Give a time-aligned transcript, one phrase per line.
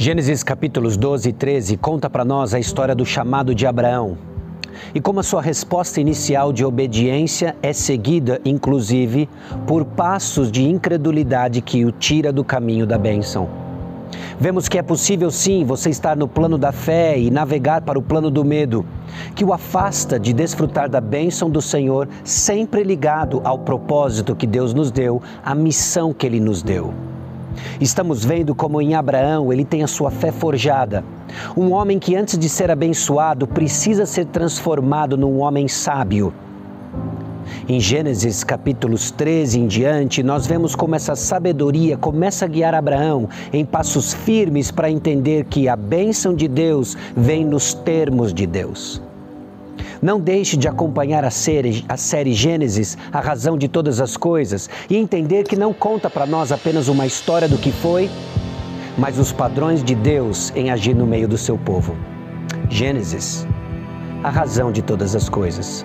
[0.00, 4.16] Gênesis capítulos 12 e 13 conta para nós a história do chamado de Abraão
[4.94, 9.28] e como a sua resposta inicial de obediência é seguida, inclusive,
[9.66, 13.48] por passos de incredulidade que o tira do caminho da bênção.
[14.38, 18.02] Vemos que é possível sim você estar no plano da fé e navegar para o
[18.02, 18.86] plano do medo,
[19.34, 24.72] que o afasta de desfrutar da bênção do Senhor, sempre ligado ao propósito que Deus
[24.72, 26.94] nos deu, à missão que Ele nos deu.
[27.80, 31.04] Estamos vendo como em Abraão ele tem a sua fé forjada.
[31.56, 36.32] Um homem que antes de ser abençoado precisa ser transformado num homem sábio.
[37.68, 43.28] Em Gênesis capítulos 13 em diante, nós vemos como essa sabedoria começa a guiar Abraão
[43.52, 49.02] em passos firmes para entender que a bênção de Deus vem nos termos de Deus.
[50.00, 54.70] Não deixe de acompanhar a série, a série Gênesis, a razão de todas as coisas,
[54.88, 58.08] e entender que não conta para nós apenas uma história do que foi,
[58.96, 61.96] mas os padrões de Deus em agir no meio do seu povo.
[62.70, 63.46] Gênesis,
[64.22, 65.84] a razão de todas as coisas.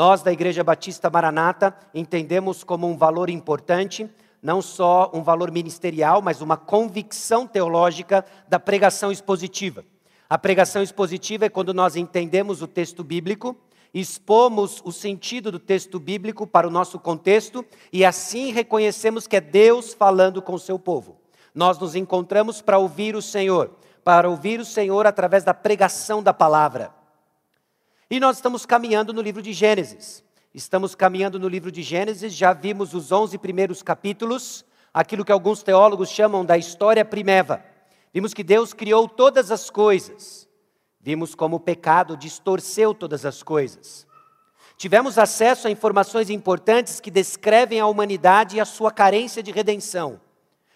[0.00, 4.08] Nós, da Igreja Batista Maranata, entendemos como um valor importante,
[4.42, 9.84] não só um valor ministerial, mas uma convicção teológica da pregação expositiva.
[10.26, 13.54] A pregação expositiva é quando nós entendemos o texto bíblico,
[13.92, 17.62] expomos o sentido do texto bíblico para o nosso contexto
[17.92, 21.18] e assim reconhecemos que é Deus falando com o seu povo.
[21.54, 26.32] Nós nos encontramos para ouvir o Senhor, para ouvir o Senhor através da pregação da
[26.32, 26.99] palavra.
[28.10, 30.24] E nós estamos caminhando no livro de Gênesis.
[30.52, 35.62] Estamos caminhando no livro de Gênesis, já vimos os 11 primeiros capítulos, aquilo que alguns
[35.62, 37.64] teólogos chamam da história primeva.
[38.12, 40.48] Vimos que Deus criou todas as coisas.
[41.00, 44.04] Vimos como o pecado distorceu todas as coisas.
[44.76, 50.20] Tivemos acesso a informações importantes que descrevem a humanidade e a sua carência de redenção.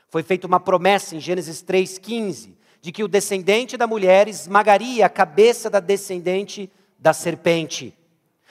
[0.09, 5.09] Foi feita uma promessa em Gênesis 3,15 de que o descendente da mulher esmagaria a
[5.09, 6.71] cabeça da descendente
[7.05, 7.95] da serpente.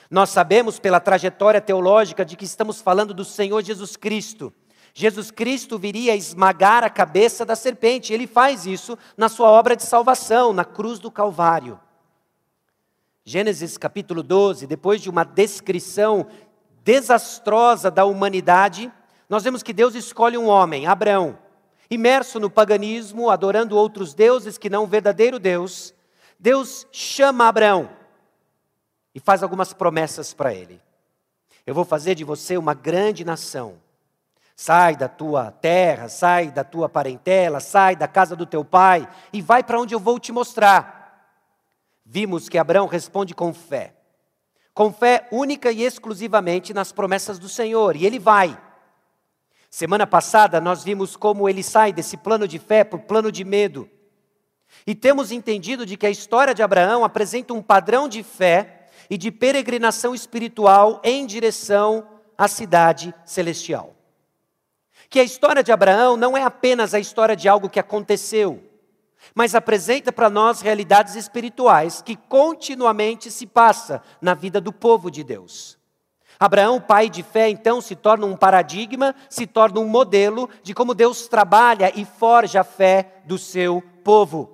[0.08, 4.54] Nós sabemos pela trajetória teológica de que estamos falando do Senhor Jesus Cristo.
[4.94, 8.12] Jesus Cristo viria esmagar a cabeça da serpente.
[8.12, 11.80] Ele faz isso na sua obra de salvação, na cruz do Calvário.
[13.24, 16.28] Gênesis capítulo 12, depois de uma descrição
[16.84, 18.88] desastrosa da humanidade,
[19.28, 21.36] nós vemos que Deus escolhe um homem, Abraão,
[21.90, 25.92] imerso no paganismo, adorando outros deuses que não o verdadeiro Deus.
[26.38, 28.03] Deus chama Abraão
[29.14, 30.80] e faz algumas promessas para ele.
[31.66, 33.78] Eu vou fazer de você uma grande nação.
[34.56, 39.40] Sai da tua terra, sai da tua parentela, sai da casa do teu pai e
[39.40, 41.04] vai para onde eu vou te mostrar.
[42.04, 43.94] Vimos que Abraão responde com fé.
[44.74, 48.60] Com fé única e exclusivamente nas promessas do Senhor, e ele vai.
[49.70, 53.44] Semana passada nós vimos como ele sai desse plano de fé para o plano de
[53.44, 53.88] medo.
[54.86, 58.73] E temos entendido de que a história de Abraão apresenta um padrão de fé
[59.08, 62.06] e de peregrinação espiritual em direção
[62.36, 63.94] à cidade celestial.
[65.08, 68.62] Que a história de Abraão não é apenas a história de algo que aconteceu,
[69.34, 75.22] mas apresenta para nós realidades espirituais que continuamente se passa na vida do povo de
[75.22, 75.78] Deus.
[76.38, 80.94] Abraão, pai de fé, então se torna um paradigma, se torna um modelo de como
[80.94, 84.53] Deus trabalha e forja a fé do seu povo.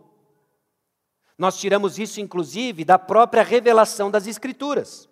[1.40, 5.08] Nós tiramos isso, inclusive, da própria revelação das Escrituras.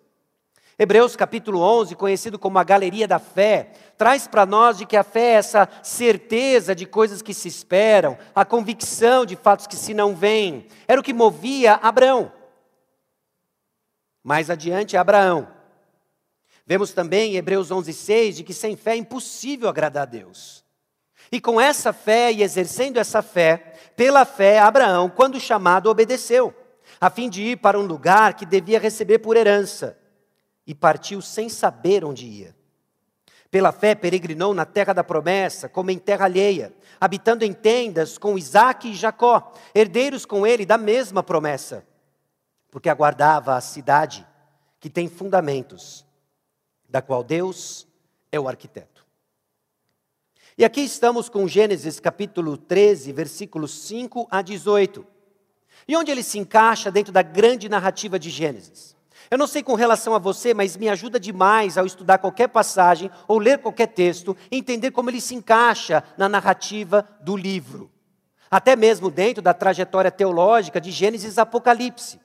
[0.77, 5.03] Hebreus capítulo 11, conhecido como a galeria da fé, traz para nós de que a
[5.03, 9.91] fé é essa certeza de coisas que se esperam, a convicção de fatos que se
[9.91, 10.67] não veem.
[10.87, 12.31] Era o que movia Abraão.
[14.23, 15.47] Mais adiante, Abraão.
[16.63, 20.63] Vemos também em Hebreus 11, 6, de que sem fé é impossível agradar a Deus.
[21.31, 23.68] E com essa fé e exercendo essa fé,
[23.99, 26.55] pela fé, Abraão, quando chamado, obedeceu,
[27.01, 29.99] a fim de ir para um lugar que devia receber por herança,
[30.65, 32.55] e partiu sem saber onde ia.
[33.51, 38.37] Pela fé, peregrinou na terra da promessa, como em terra alheia, habitando em tendas com
[38.37, 41.85] Isaac e Jacó, herdeiros com ele da mesma promessa,
[42.71, 44.25] porque aguardava a cidade
[44.79, 46.05] que tem fundamentos,
[46.87, 47.85] da qual Deus
[48.31, 48.98] é o arquiteto.
[50.59, 55.07] E aqui estamos com Gênesis capítulo 13, versículos 5 a 18.
[55.87, 58.93] E onde ele se encaixa dentro da grande narrativa de Gênesis.
[59.31, 63.09] Eu não sei com relação a você, mas me ajuda demais ao estudar qualquer passagem
[63.25, 67.89] ou ler qualquer texto, entender como ele se encaixa na narrativa do livro.
[68.51, 72.19] Até mesmo dentro da trajetória teológica de Gênesis Apocalipse.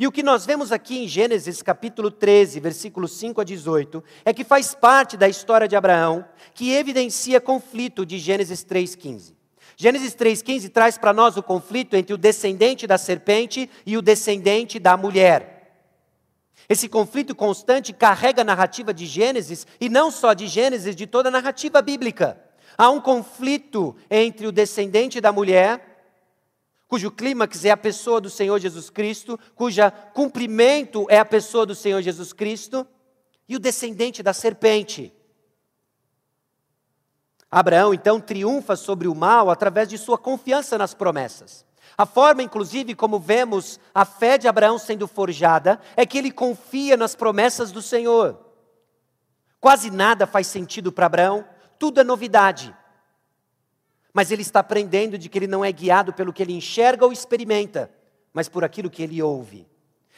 [0.00, 4.32] E o que nós vemos aqui em Gênesis capítulo 13, versículos 5 a 18, é
[4.32, 6.24] que faz parte da história de Abraão,
[6.54, 9.34] que evidencia conflito de Gênesis 3,15.
[9.76, 14.78] Gênesis 3,15 traz para nós o conflito entre o descendente da serpente e o descendente
[14.78, 15.84] da mulher.
[16.66, 21.28] Esse conflito constante carrega a narrativa de Gênesis, e não só de Gênesis, de toda
[21.28, 22.40] a narrativa bíblica.
[22.78, 25.89] Há um conflito entre o descendente da mulher,
[26.90, 31.72] cujo clímax é a pessoa do Senhor Jesus Cristo, cuja cumprimento é a pessoa do
[31.72, 32.84] Senhor Jesus Cristo,
[33.48, 35.14] e o descendente da serpente.
[37.48, 41.64] Abraão então triunfa sobre o mal através de sua confiança nas promessas.
[41.96, 46.96] A forma, inclusive, como vemos a fé de Abraão sendo forjada, é que ele confia
[46.96, 48.36] nas promessas do Senhor.
[49.60, 51.44] Quase nada faz sentido para Abraão,
[51.78, 52.74] tudo é novidade.
[54.12, 57.12] Mas ele está aprendendo de que ele não é guiado pelo que ele enxerga ou
[57.12, 57.90] experimenta,
[58.32, 59.68] mas por aquilo que ele ouve.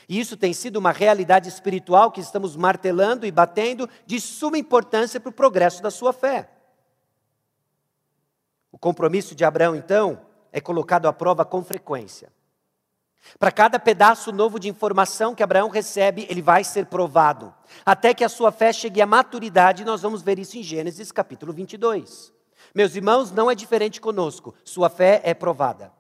[0.09, 5.21] E isso tem sido uma realidade espiritual que estamos martelando e batendo de suma importância
[5.21, 6.49] para o progresso da sua fé.
[8.71, 12.33] O compromisso de Abraão, então, é colocado à prova com frequência.
[13.39, 17.55] Para cada pedaço novo de informação que Abraão recebe, ele vai ser provado,
[17.87, 21.53] até que a sua fé chegue à maturidade, nós vamos ver isso em Gênesis capítulo
[21.53, 22.33] 22.
[22.75, 25.93] Meus irmãos, não é diferente conosco, sua fé é provada.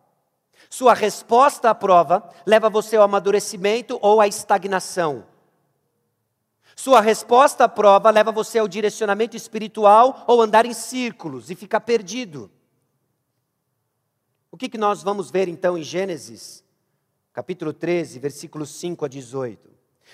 [0.70, 5.26] Sua resposta à prova leva você ao amadurecimento ou à estagnação.
[6.74, 11.80] Sua resposta à prova leva você ao direcionamento espiritual ou andar em círculos e ficar
[11.80, 12.50] perdido.
[14.50, 16.64] O que, que nós vamos ver então em Gênesis,
[17.32, 19.70] capítulo 13, versículos 5 a 18?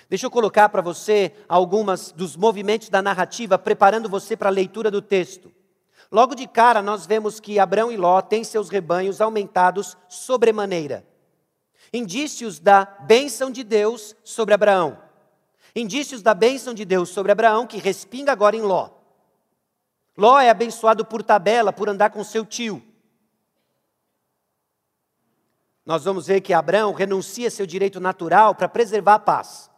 [0.09, 4.91] Deixa eu colocar para você algumas dos movimentos da narrativa, preparando você para a leitura
[4.91, 5.51] do texto.
[6.11, 11.05] Logo de cara, nós vemos que Abrão e Ló têm seus rebanhos aumentados sobremaneira.
[11.93, 15.01] Indícios da bênção de Deus sobre Abraão.
[15.75, 18.89] Indícios da bênção de Deus sobre Abraão que respinga agora em Ló.
[20.17, 22.83] Ló é abençoado por tabela, por andar com seu tio
[25.89, 29.68] nós vamos ver que Abraão renuncia seu direito natural para preservar a paz.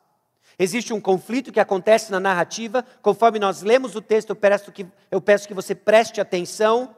[0.57, 4.85] Existe um conflito que acontece na narrativa, conforme nós lemos o texto, eu peço que,
[5.09, 6.95] eu peço que você preste atenção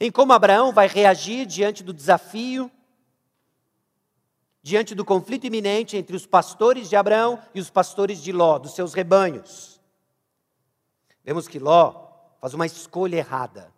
[0.00, 2.70] em como Abraão vai reagir diante do desafio,
[4.62, 8.74] diante do conflito iminente entre os pastores de Abraão e os pastores de Ló, dos
[8.74, 9.80] seus rebanhos.
[11.24, 12.06] Vemos que Ló
[12.40, 13.72] faz uma escolha errada.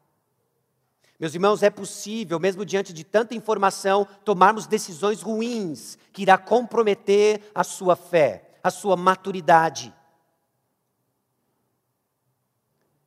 [1.19, 7.43] Meus irmãos, é possível, mesmo diante de tanta informação, tomarmos decisões ruins que irá comprometer
[7.55, 9.95] a sua fé, a sua maturidade.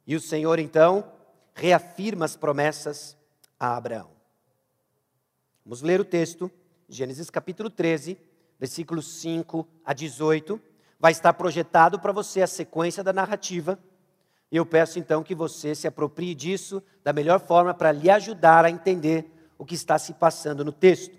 [0.05, 1.11] E o Senhor então
[1.53, 3.17] reafirma as promessas
[3.59, 4.11] a Abraão.
[5.65, 6.51] Vamos ler o texto,
[6.89, 8.17] Gênesis capítulo 13,
[8.59, 10.61] versículos 5 a 18.
[11.00, 13.79] Vai estar projetado para você a sequência da narrativa
[14.53, 18.63] e eu peço então que você se aproprie disso da melhor forma para lhe ajudar
[18.65, 19.25] a entender
[19.57, 21.17] o que está se passando no texto.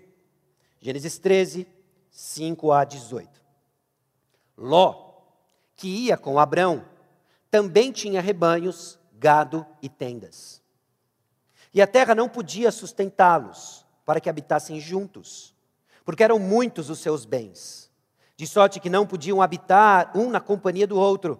[0.79, 1.67] Gênesis 13,
[2.09, 3.44] 5 a 18.
[4.57, 5.13] Ló,
[5.75, 6.85] que ia com Abrão,
[7.49, 10.61] também tinha rebanhos, gado e tendas.
[11.73, 15.53] E a terra não podia sustentá-los para que habitassem juntos,
[16.05, 17.91] porque eram muitos os seus bens,
[18.37, 21.39] de sorte que não podiam habitar um na companhia do outro.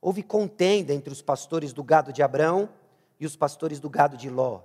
[0.00, 2.68] Houve contenda entre os pastores do gado de Abrão
[3.20, 4.62] e os pastores do gado de Ló.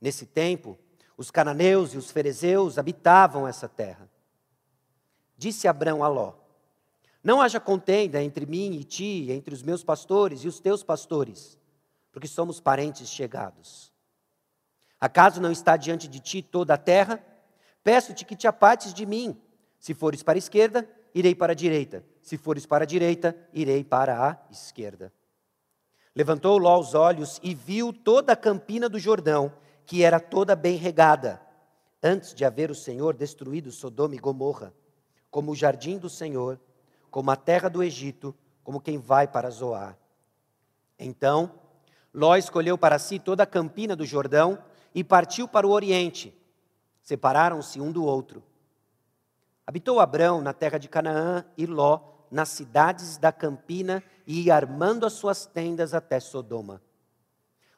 [0.00, 0.78] Nesse tempo,
[1.16, 4.08] os cananeus e os ferezeus habitavam essa terra.
[5.38, 6.34] Disse Abrão a Ló:
[7.22, 11.56] Não haja contenda entre mim e ti, entre os meus pastores e os teus pastores,
[12.10, 13.92] porque somos parentes chegados.
[15.00, 17.24] Acaso não está diante de ti toda a terra?
[17.84, 19.40] Peço-te que te apartes de mim.
[19.78, 22.04] Se fores para a esquerda, irei para a direita.
[22.20, 25.12] Se fores para a direita, irei para a esquerda.
[26.16, 29.52] Levantou Ló os olhos e viu toda a campina do Jordão,
[29.86, 31.40] que era toda bem regada,
[32.02, 34.74] antes de haver o Senhor destruído Sodoma e Gomorra,
[35.38, 36.58] como o jardim do Senhor,
[37.12, 39.96] como a terra do Egito, como quem vai para Zoar.
[40.98, 41.52] Então,
[42.12, 44.58] Ló escolheu para si toda a campina do Jordão
[44.92, 46.36] e partiu para o oriente.
[47.00, 48.42] Separaram-se um do outro.
[49.64, 52.00] Habitou Abrão na terra de Canaã e Ló
[52.32, 56.82] nas cidades da campina e armando as suas tendas até Sodoma.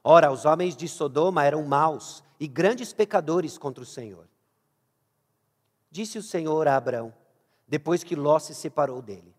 [0.02, 4.26] Ora, os homens de Sodoma eram maus e grandes pecadores contra o Senhor.
[5.90, 7.12] Disse o Senhor a Abrão,
[7.70, 9.34] depois que Ló se separou dele: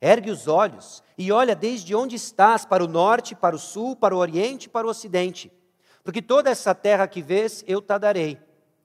[0.00, 4.14] Ergue os olhos e olha desde onde estás, para o norte, para o sul, para
[4.14, 5.52] o oriente para o ocidente.
[6.04, 8.38] Porque toda essa terra que vês eu te darei,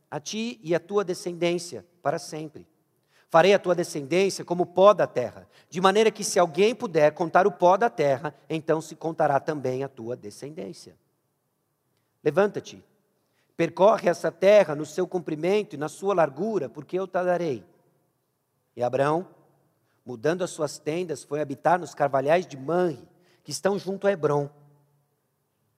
[0.10, 2.66] a ti e à tua descendência, para sempre
[3.32, 7.14] Farei a tua descendência como o pó da terra, de maneira que se alguém puder
[7.14, 10.98] contar o pó da terra, então se contará também a tua descendência.
[12.22, 12.84] Levanta-te,
[13.56, 17.64] percorre essa terra no seu comprimento e na sua largura, porque eu te darei.
[18.76, 19.28] E Abraão,
[20.06, 23.08] mudando as suas tendas, foi habitar nos carvalhais de Manre,
[23.44, 24.50] que estão junto a Hebron,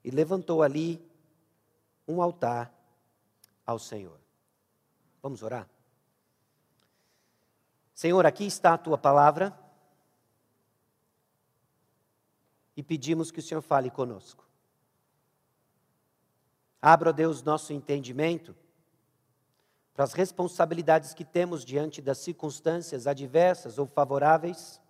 [0.03, 1.03] e levantou ali
[2.07, 2.73] um altar
[3.65, 4.19] ao Senhor.
[5.21, 5.67] Vamos orar?
[7.93, 9.57] Senhor, aqui está a tua palavra
[12.75, 14.45] e pedimos que o Senhor fale conosco.
[16.81, 18.53] Abra, Deus, nosso entendimento
[19.93, 24.81] para as responsabilidades que temos diante das circunstâncias adversas ou favoráveis,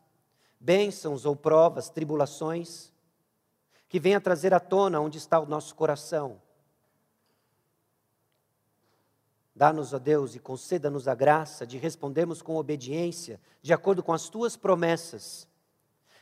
[0.59, 2.91] bênçãos ou provas, tribulações,
[3.89, 6.41] que venha trazer à tona onde está o nosso coração,
[9.55, 14.27] Dá-nos, ó Deus, e conceda-nos a graça de respondermos com obediência, de acordo com as
[14.27, 15.47] tuas promessas,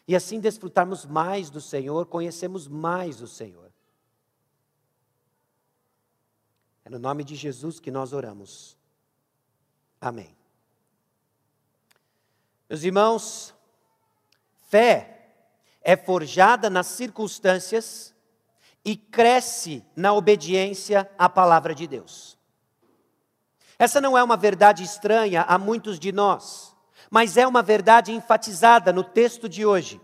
[0.07, 3.70] e assim desfrutarmos mais do Senhor, conhecemos mais o Senhor.
[6.83, 8.77] É no nome de Jesus que nós oramos.
[10.00, 10.35] Amém.
[12.69, 13.53] Meus irmãos,
[14.69, 15.33] fé
[15.81, 18.13] é forjada nas circunstâncias
[18.83, 22.38] e cresce na obediência à palavra de Deus.
[23.77, 26.75] Essa não é uma verdade estranha a muitos de nós,
[27.09, 30.00] mas é uma verdade enfatizada no texto de hoje.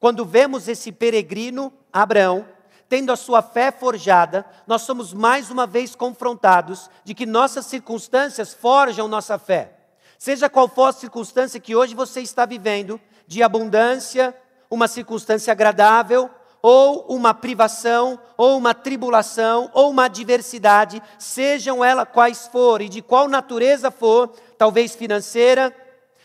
[0.00, 2.46] Quando vemos esse peregrino, Abraão,
[2.88, 8.52] tendo a sua fé forjada, nós somos mais uma vez confrontados de que nossas circunstâncias
[8.54, 9.72] forjam nossa fé.
[10.18, 14.34] Seja qual for a circunstância que hoje você está vivendo, de abundância,
[14.70, 16.30] uma circunstância agradável,
[16.62, 23.28] ou uma privação, ou uma tribulação, ou uma adversidade, sejam elas quais forem, de qual
[23.28, 25.74] natureza for, talvez financeira,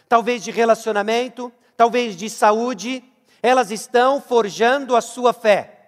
[0.07, 3.03] talvez de relacionamento, talvez de saúde,
[3.43, 5.78] elas estão forjando a sua fé.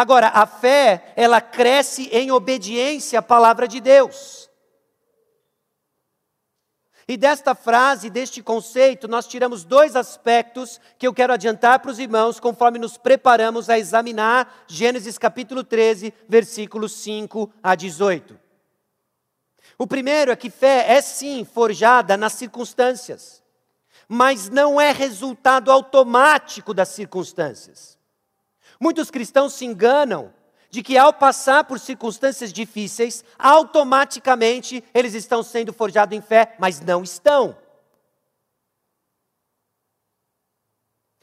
[0.00, 4.48] Agora, a fé, ela cresce em obediência à palavra de Deus.
[7.06, 11.98] E desta frase, deste conceito, nós tiramos dois aspectos que eu quero adiantar para os
[11.98, 18.40] irmãos conforme nos preparamos a examinar Gênesis capítulo 13, versículos 5 a 18.
[19.76, 23.42] O primeiro é que fé é sim forjada nas circunstâncias,
[24.08, 27.99] mas não é resultado automático das circunstâncias.
[28.80, 30.32] Muitos cristãos se enganam
[30.70, 36.80] de que ao passar por circunstâncias difíceis, automaticamente eles estão sendo forjados em fé, mas
[36.80, 37.56] não estão.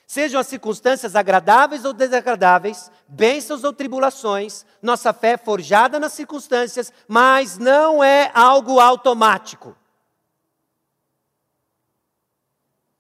[0.05, 6.93] Sejam as circunstâncias agradáveis ou desagradáveis, bênçãos ou tribulações, nossa fé é forjada nas circunstâncias,
[7.07, 9.75] mas não é algo automático.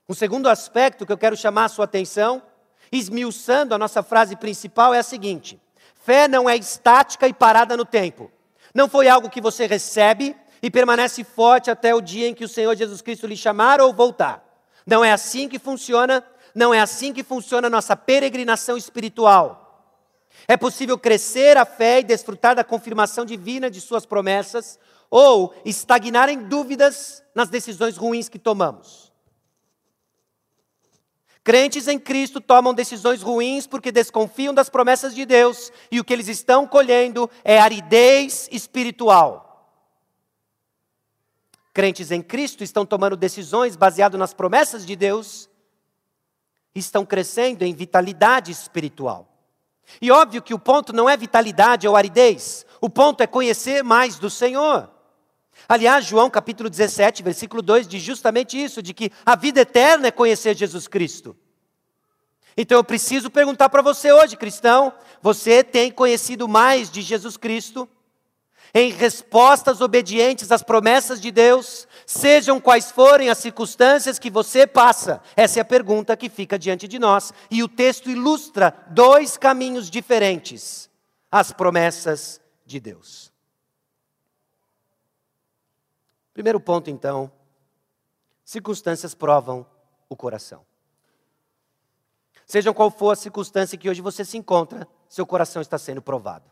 [0.07, 2.41] O segundo aspecto que eu quero chamar a sua atenção,
[2.91, 5.59] esmiuçando a nossa frase principal, é a seguinte:
[6.03, 8.31] Fé não é estática e parada no tempo.
[8.73, 12.49] Não foi algo que você recebe e permanece forte até o dia em que o
[12.49, 14.43] Senhor Jesus Cristo lhe chamar ou voltar.
[14.85, 16.23] Não é assim que funciona,
[16.55, 19.67] não é assim que funciona a nossa peregrinação espiritual.
[20.47, 24.79] É possível crescer a fé e desfrutar da confirmação divina de suas promessas,
[25.09, 29.06] ou estagnar em dúvidas nas decisões ruins que tomamos.
[31.47, 36.11] Crentes em Cristo tomam decisões ruins porque desconfiam das promessas de Deus e o que
[36.11, 39.71] eles estão colhendo é aridez espiritual.
[41.73, 45.49] Crentes em Cristo estão tomando decisões baseadas nas promessas de Deus
[46.75, 49.25] estão crescendo em vitalidade espiritual.
[50.01, 54.19] E óbvio que o ponto não é vitalidade ou aridez, o ponto é conhecer mais
[54.19, 54.96] do Senhor.
[55.67, 60.11] Aliás, João capítulo 17, versículo 2 diz justamente isso, de que a vida eterna é
[60.11, 61.35] conhecer Jesus Cristo.
[62.55, 67.87] Então eu preciso perguntar para você hoje, cristão, você tem conhecido mais de Jesus Cristo?
[68.73, 75.21] Em respostas obedientes às promessas de Deus, sejam quais forem as circunstâncias que você passa?
[75.35, 77.31] Essa é a pergunta que fica diante de nós.
[77.49, 80.89] E o texto ilustra dois caminhos diferentes
[81.31, 83.31] às promessas de Deus.
[86.37, 87.31] Primeiro ponto, então,
[88.45, 89.65] circunstâncias provam
[90.07, 90.63] o coração.
[92.45, 96.45] Seja qual for a circunstância que hoje você se encontra, seu coração está sendo provado.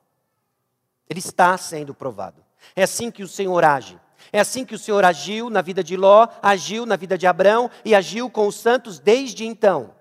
[1.08, 2.44] Ele está sendo provado.
[2.76, 4.02] É assim que o Senhor age.
[4.34, 7.70] É assim que o Senhor agiu na vida de Ló, agiu na vida de Abraão
[7.86, 9.94] e agiu com os santos desde então.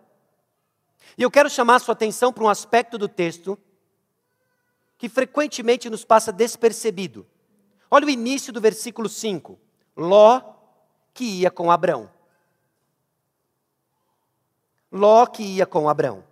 [1.18, 3.58] E eu quero chamar a sua atenção para um aspecto do texto
[4.96, 7.26] que frequentemente nos passa despercebido.
[7.90, 9.60] Olha o início do versículo 5.
[9.96, 10.40] Ló
[11.12, 12.10] que ia com Abrão.
[14.90, 16.24] Ló que ia com Abrão.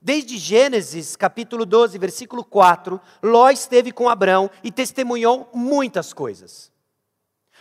[0.00, 6.70] Desde Gênesis, capítulo 12, versículo 4, Ló esteve com Abrão e testemunhou muitas coisas.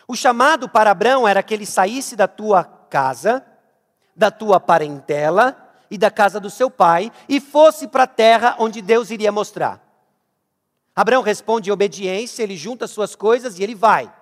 [0.08, 3.46] O chamado para Abrão era que ele saísse da tua casa,
[4.16, 5.58] da tua parentela
[5.90, 9.82] e da casa do seu pai e fosse para a terra onde Deus iria mostrar.
[10.96, 14.14] Abraão responde em obediência, ele junta suas coisas e ele vai.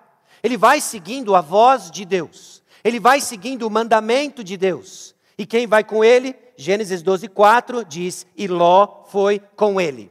[0.42, 2.62] Ele vai seguindo a voz de Deus.
[2.82, 5.14] Ele vai seguindo o mandamento de Deus.
[5.38, 6.36] E quem vai com ele?
[6.56, 10.10] Gênesis 12, 4 diz: E Ló foi com ele.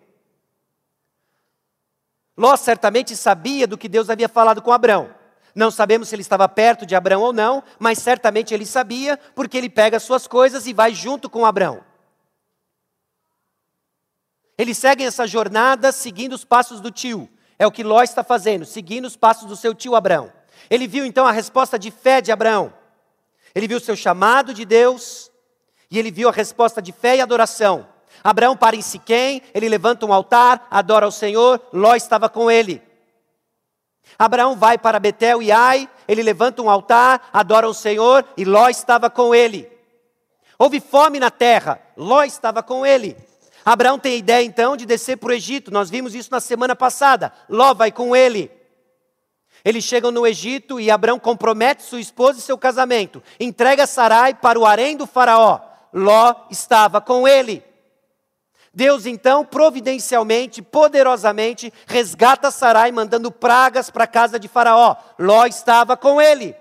[2.38, 5.14] Ló certamente sabia do que Deus havia falado com Abraão.
[5.54, 9.58] Não sabemos se ele estava perto de Abraão ou não, mas certamente ele sabia, porque
[9.58, 11.84] ele pega suas coisas e vai junto com Abraão.
[14.58, 17.30] Eles seguem essa jornada seguindo os passos do tio.
[17.62, 20.34] É o que Ló está fazendo, seguindo os passos do seu tio Abraão.
[20.68, 22.74] Ele viu então a resposta de fé de Abraão.
[23.54, 25.30] Ele viu o seu chamado de Deus
[25.88, 27.88] e ele viu a resposta de fé e adoração.
[28.24, 32.82] Abraão para em Siquém, ele levanta um altar, adora ao Senhor, Ló estava com ele.
[34.18, 38.70] Abraão vai para Betel e Ai, ele levanta um altar, adora o Senhor e Ló
[38.70, 39.72] estava com ele.
[40.58, 43.16] Houve fome na terra, Ló estava com ele.
[43.64, 46.76] Abraão tem a ideia então de descer para o Egito, nós vimos isso na semana
[46.76, 47.32] passada.
[47.48, 48.52] Ló vai com ele.
[49.64, 53.22] Eles chegam no Egito e Abraão compromete sua esposa e seu casamento.
[53.40, 55.60] Entrega Sarai para o harém do faraó.
[55.94, 57.64] Ló estava com ele.
[58.74, 64.96] Deus então, providencialmente, poderosamente, resgata Sarai, mandando pragas para a casa de Faraó.
[65.20, 66.56] Ló estava com ele.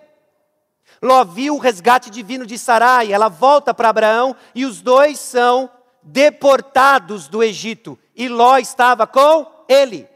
[1.00, 5.70] Ló viu o resgate divino de Sarai, ela volta para Abraão e os dois são
[6.02, 10.08] deportados do Egito e Ló estava com ele.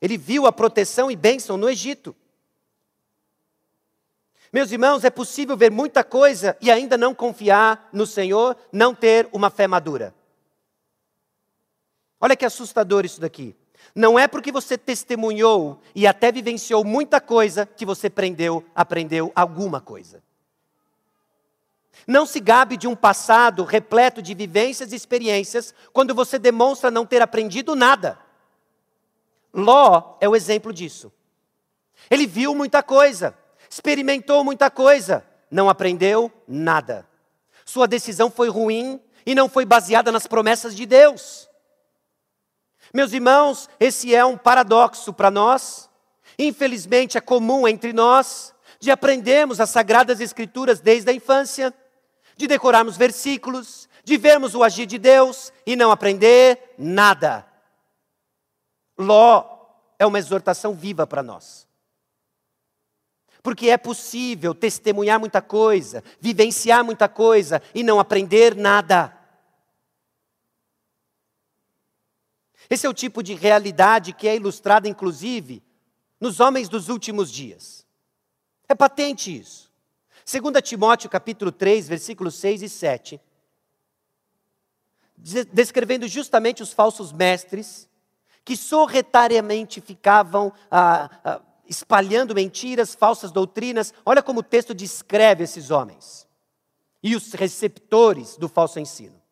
[0.00, 2.14] Ele viu a proteção e bênção no Egito.
[4.52, 9.28] Meus irmãos, é possível ver muita coisa e ainda não confiar no Senhor, não ter
[9.32, 10.14] uma fé madura.
[12.20, 13.54] Olha que assustador isso daqui.
[13.94, 19.80] Não é porque você testemunhou e até vivenciou muita coisa que você aprendeu, aprendeu alguma
[19.80, 20.22] coisa.
[22.06, 27.06] Não se gabe de um passado repleto de vivências e experiências quando você demonstra não
[27.06, 28.18] ter aprendido nada.
[29.54, 31.12] Ló é o exemplo disso.
[32.10, 33.36] Ele viu muita coisa,
[33.70, 37.08] experimentou muita coisa, não aprendeu nada.
[37.64, 41.48] Sua decisão foi ruim e não foi baseada nas promessas de Deus.
[42.94, 45.90] Meus irmãos, esse é um paradoxo para nós.
[46.38, 51.74] Infelizmente é comum entre nós de aprendermos as sagradas escrituras desde a infância
[52.36, 57.46] de decorarmos versículos, de vermos o agir de Deus e não aprender nada.
[58.98, 59.44] Ló
[59.98, 61.66] é uma exortação viva para nós.
[63.42, 69.16] Porque é possível testemunhar muita coisa, vivenciar muita coisa e não aprender nada.
[72.68, 75.62] Esse é o tipo de realidade que é ilustrada, inclusive,
[76.20, 77.86] nos homens dos últimos dias.
[78.68, 79.65] É patente isso.
[80.28, 83.20] 2 Timóteo capítulo 3, versículos 6 e 7,
[85.52, 87.88] descrevendo justamente os falsos mestres
[88.44, 93.94] que sorretariamente ficavam ah, ah, espalhando mentiras, falsas doutrinas.
[94.04, 96.26] Olha como o texto descreve esses homens
[97.00, 99.22] e os receptores do falso ensino.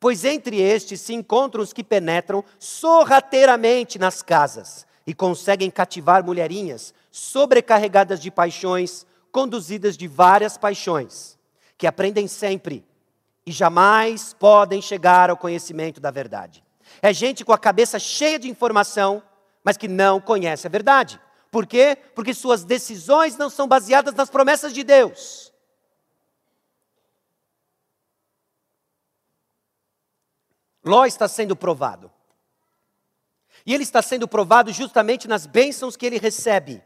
[0.00, 6.92] Pois entre estes se encontram os que penetram sorrateiramente nas casas e conseguem cativar mulherinhas
[7.12, 11.36] sobrecarregadas de paixões, conduzidas de várias paixões,
[11.76, 12.86] que aprendem sempre
[13.44, 16.62] e jamais podem chegar ao conhecimento da verdade.
[17.02, 19.20] É gente com a cabeça cheia de informação,
[19.64, 21.20] mas que não conhece a verdade.
[21.50, 21.98] Por quê?
[22.14, 25.52] Porque suas decisões não são baseadas nas promessas de Deus.
[30.84, 32.08] Ló está sendo provado.
[33.66, 36.80] E ele está sendo provado justamente nas bênçãos que ele recebe.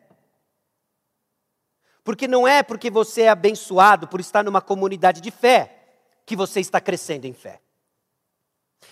[2.08, 5.76] Porque não é porque você é abençoado por estar numa comunidade de fé
[6.24, 7.60] que você está crescendo em fé.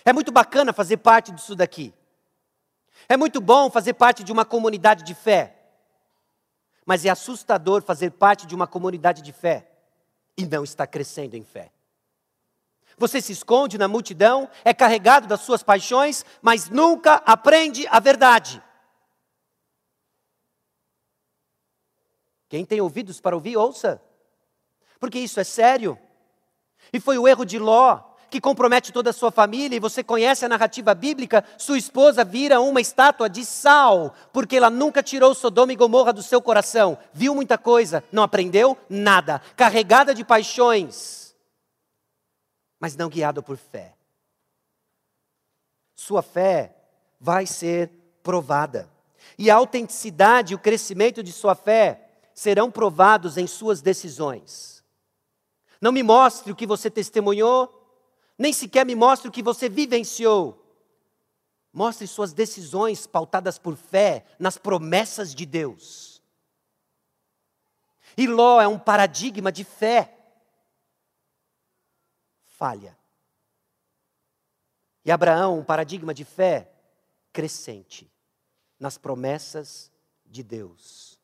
[0.04, 1.94] É muito bacana fazer parte disso daqui.
[3.08, 5.56] É muito bom fazer parte de uma comunidade de fé.
[6.84, 9.66] Mas é assustador fazer parte de uma comunidade de fé
[10.36, 11.70] e não estar crescendo em fé.
[12.98, 18.62] Você se esconde na multidão, é carregado das suas paixões, mas nunca aprende a verdade.
[22.48, 24.00] Quem tem ouvidos para ouvir, ouça.
[25.00, 25.98] Porque isso é sério.
[26.92, 28.00] E foi o erro de Ló.
[28.30, 32.60] que compromete toda a sua família, e você conhece a narrativa bíblica, sua esposa vira
[32.60, 36.98] uma estátua de sal, porque ela nunca tirou Sodoma e Gomorra do seu coração.
[37.12, 41.34] Viu muita coisa, não aprendeu nada, carregada de paixões,
[42.80, 43.94] mas não guiada por fé.
[45.94, 46.74] Sua fé
[47.18, 47.90] vai ser
[48.22, 48.88] provada.
[49.38, 52.05] E a autenticidade o crescimento de sua fé
[52.36, 54.84] serão provados em suas decisões.
[55.80, 57.72] Não me mostre o que você testemunhou,
[58.36, 60.62] nem sequer me mostre o que você vivenciou.
[61.72, 66.22] Mostre suas decisões pautadas por fé nas promessas de Deus.
[68.18, 70.14] E Ló é um paradigma de fé.
[72.44, 72.96] Falha.
[75.04, 76.70] E Abraão, um paradigma de fé
[77.32, 78.10] crescente
[78.78, 79.90] nas promessas
[80.24, 81.15] de Deus.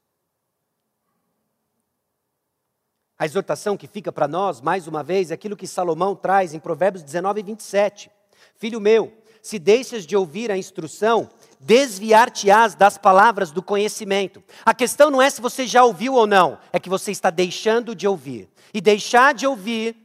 [3.23, 6.59] A exortação que fica para nós, mais uma vez, é aquilo que Salomão traz em
[6.59, 8.11] Provérbios 19, 27.
[8.57, 11.31] Filho meu, se deixas de ouvir a instrução,
[11.61, 14.43] desviar-te-ás das palavras do conhecimento.
[14.65, 17.95] A questão não é se você já ouviu ou não, é que você está deixando
[17.95, 18.51] de ouvir.
[18.75, 19.97] E deixar de ouvir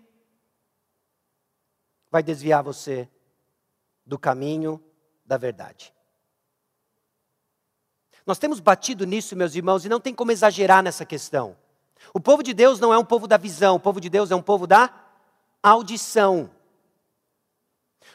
[2.12, 3.10] vai desviar você
[4.06, 4.80] do caminho
[5.26, 5.92] da verdade.
[8.28, 11.58] Nós temos batido nisso, meus irmãos, e não tem como exagerar nessa questão.
[12.14, 14.36] O povo de Deus não é um povo da visão, o povo de Deus é
[14.36, 14.90] um povo da
[15.62, 16.50] audição.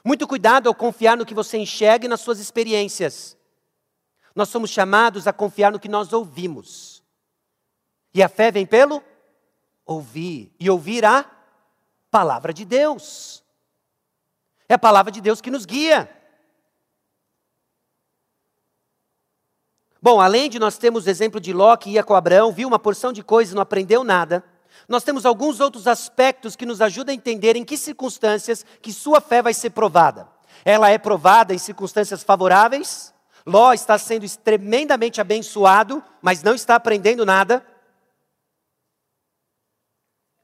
[0.05, 3.37] Muito cuidado ao confiar no que você enxerga e nas suas experiências.
[4.35, 7.03] Nós somos chamados a confiar no que nós ouvimos.
[8.15, 9.03] E a fé vem pelo
[9.85, 10.53] ouvir.
[10.59, 11.25] E ouvir a
[12.11, 13.45] palavra de Deus.
[14.69, 16.11] É a palavra de Deus que nos guia.
[20.03, 22.79] Bom, além de nós termos o exemplo de Ló que ia com Abraão, viu uma
[22.79, 24.45] porção de coisas e não aprendeu nada,
[24.89, 29.21] nós temos alguns outros aspectos que nos ajudam a entender em que circunstâncias que sua
[29.21, 30.29] fé vai ser provada.
[30.65, 33.15] Ela é provada em circunstâncias favoráveis.
[33.47, 37.65] Ló está sendo tremendamente abençoado, mas não está aprendendo nada.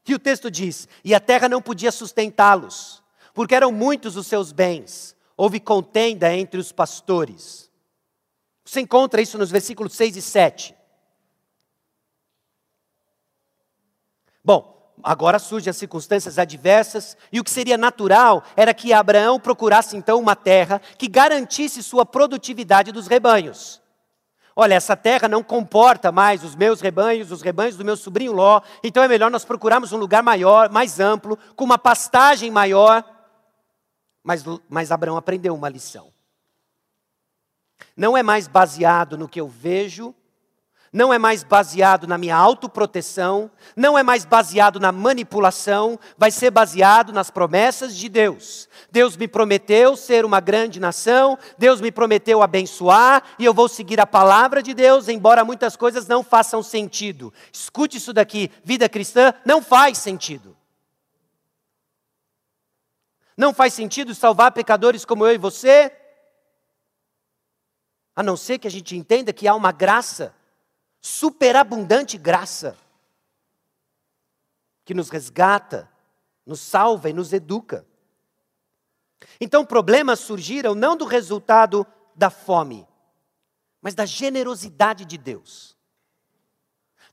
[0.07, 3.03] E o texto diz: E a terra não podia sustentá-los,
[3.35, 5.17] porque eram muitos os seus bens.
[5.37, 7.68] Houve contenda entre os pastores.
[8.69, 10.77] Você encontra isso nos versículos 6 e 7.
[14.45, 19.97] Bom, agora surgem as circunstâncias adversas, e o que seria natural era que Abraão procurasse
[19.97, 23.81] então uma terra que garantisse sua produtividade dos rebanhos.
[24.55, 28.61] Olha, essa terra não comporta mais os meus rebanhos, os rebanhos do meu sobrinho Ló,
[28.85, 33.03] então é melhor nós procurarmos um lugar maior, mais amplo, com uma pastagem maior.
[34.23, 36.13] Mas, mas Abraão aprendeu uma lição
[37.99, 40.15] não é mais baseado no que eu vejo,
[40.93, 46.53] não é mais baseado na minha autoproteção, não é mais baseado na manipulação, vai ser
[46.53, 48.69] baseado nas promessas de Deus.
[48.91, 54.01] Deus me prometeu ser uma grande nação, Deus me prometeu abençoar, e eu vou seguir
[54.01, 57.35] a palavra de Deus, embora muitas coisas não façam sentido.
[57.53, 60.57] Escute isso daqui: vida cristã não faz sentido.
[63.37, 65.93] Não faz sentido salvar pecadores como eu e você,
[68.19, 70.35] a não ser que a gente entenda que há uma graça,
[71.01, 72.77] superabundante graça,
[74.85, 75.89] que nos resgata,
[76.45, 77.87] nos salva e nos educa.
[79.41, 82.89] Então, problemas surgiram não do resultado da fome,
[83.81, 85.77] mas da generosidade de Deus.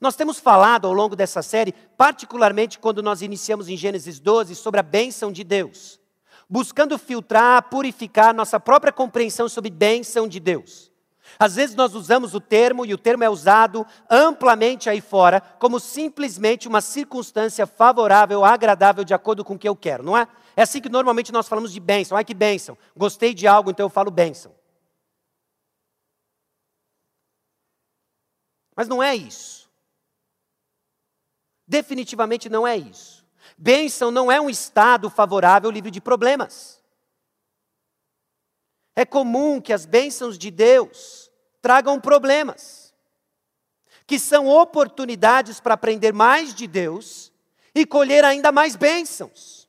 [0.01, 4.79] Nós temos falado ao longo dessa série, particularmente quando nós iniciamos em Gênesis 12, sobre
[4.79, 5.99] a bênção de Deus,
[6.49, 10.94] buscando filtrar, purificar nossa própria compreensão sobre bênção de Deus.
[11.38, 15.80] Às vezes nós usamos o termo, e o termo é usado amplamente aí fora, como
[15.80, 20.28] simplesmente uma circunstância favorável, agradável, de acordo com o que eu quero, não é?
[20.56, 22.17] É assim que normalmente nós falamos de bênção.
[22.17, 22.78] Ai que bênção.
[22.95, 24.56] Gostei de algo, então eu falo bênção.
[28.76, 29.69] Mas não é isso.
[31.67, 33.26] Definitivamente não é isso.
[33.58, 36.82] Bênção não é um estado favorável livre de problemas.
[38.95, 41.24] É comum que as bênçãos de Deus
[41.65, 42.93] tragam problemas,
[44.06, 47.34] que são oportunidades para aprender mais de Deus
[47.73, 49.67] e colher ainda mais bênçãos.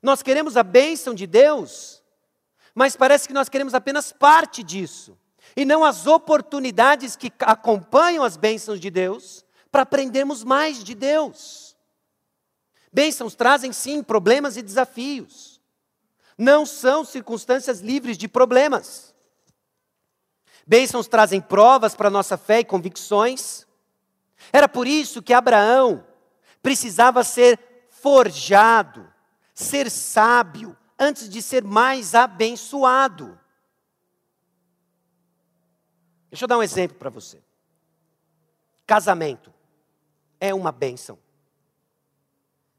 [0.00, 2.00] Nós queremos a bênção de Deus,
[2.72, 5.18] mas parece que nós queremos apenas parte disso,
[5.56, 11.76] e não as oportunidades que acompanham as bênçãos de Deus para aprendermos mais de Deus.
[12.92, 15.57] Bênçãos trazem sim problemas e desafios
[16.38, 19.12] não são circunstâncias livres de problemas.
[20.64, 23.66] Bênçãos trazem provas para nossa fé e convicções.
[24.52, 26.06] Era por isso que Abraão
[26.62, 27.58] precisava ser
[27.90, 29.12] forjado,
[29.52, 33.38] ser sábio, antes de ser mais abençoado.
[36.30, 37.42] Deixa eu dar um exemplo para você.
[38.86, 39.52] Casamento
[40.38, 41.18] é uma bênção.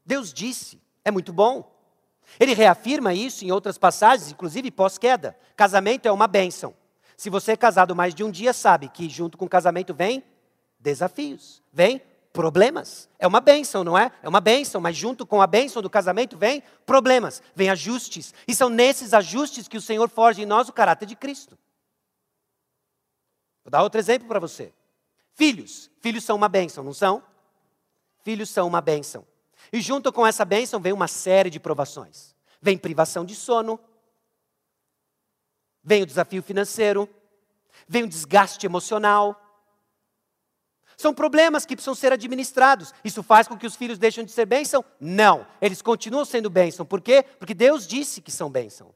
[0.04, 1.79] Deus disse, é muito bom.
[2.38, 5.36] Ele reafirma isso em outras passagens, inclusive pós-queda.
[5.56, 6.74] Casamento é uma bênção.
[7.16, 10.22] Se você é casado mais de um dia, sabe que junto com o casamento vem
[10.78, 12.00] desafios, vem
[12.32, 13.08] problemas.
[13.18, 14.10] É uma bênção, não é?
[14.22, 18.32] É uma bênção, mas junto com a bênção do casamento vem problemas, vem ajustes.
[18.46, 21.58] E são nesses ajustes que o Senhor forja em nós o caráter de Cristo.
[23.64, 24.72] Vou dar outro exemplo para você.
[25.34, 25.90] Filhos.
[26.00, 27.22] Filhos são uma bênção, não são?
[28.22, 29.26] Filhos são uma bênção.
[29.72, 32.34] E junto com essa bênção vem uma série de provações.
[32.60, 33.80] Vem privação de sono,
[35.82, 37.08] vem o desafio financeiro,
[37.88, 39.40] vem o desgaste emocional.
[40.96, 42.92] São problemas que precisam ser administrados.
[43.02, 44.84] Isso faz com que os filhos deixem de ser bênção?
[45.00, 45.46] Não.
[45.60, 46.84] Eles continuam sendo bênção.
[46.84, 47.22] Por quê?
[47.22, 48.94] Porque Deus disse que são bênção.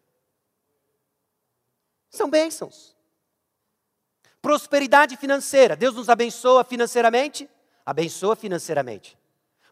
[2.10, 2.94] São bênçãos.
[4.42, 5.74] Prosperidade financeira.
[5.74, 7.48] Deus nos abençoa financeiramente?
[7.86, 9.16] Abençoa financeiramente.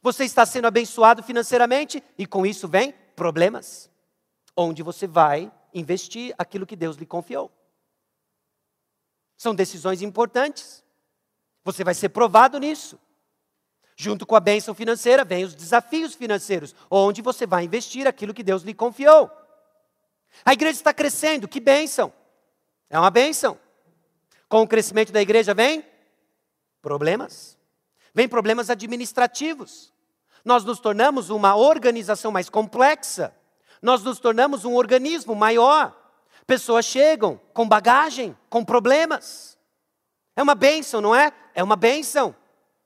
[0.02, 3.88] Você está sendo abençoado financeiramente e com isso vem problemas.
[4.56, 7.50] Onde você vai investir aquilo que Deus lhe confiou.
[9.36, 10.84] São decisões importantes.
[11.64, 12.98] Você vai ser provado nisso.
[13.96, 18.42] Junto com a bênção financeira, vem os desafios financeiros, onde você vai investir aquilo que
[18.42, 19.30] Deus lhe confiou.
[20.44, 22.12] A igreja está crescendo, que bênção!
[22.90, 23.58] É uma bênção.
[24.48, 25.84] Com o crescimento da igreja vem
[26.80, 27.56] problemas.
[28.14, 29.92] Vem problemas administrativos.
[30.44, 33.34] Nós nos tornamos uma organização mais complexa.
[33.80, 35.98] Nós nos tornamos um organismo maior.
[36.46, 39.58] Pessoas chegam com bagagem, com problemas.
[40.36, 41.32] É uma bênção, não é?
[41.54, 42.34] É uma bênção.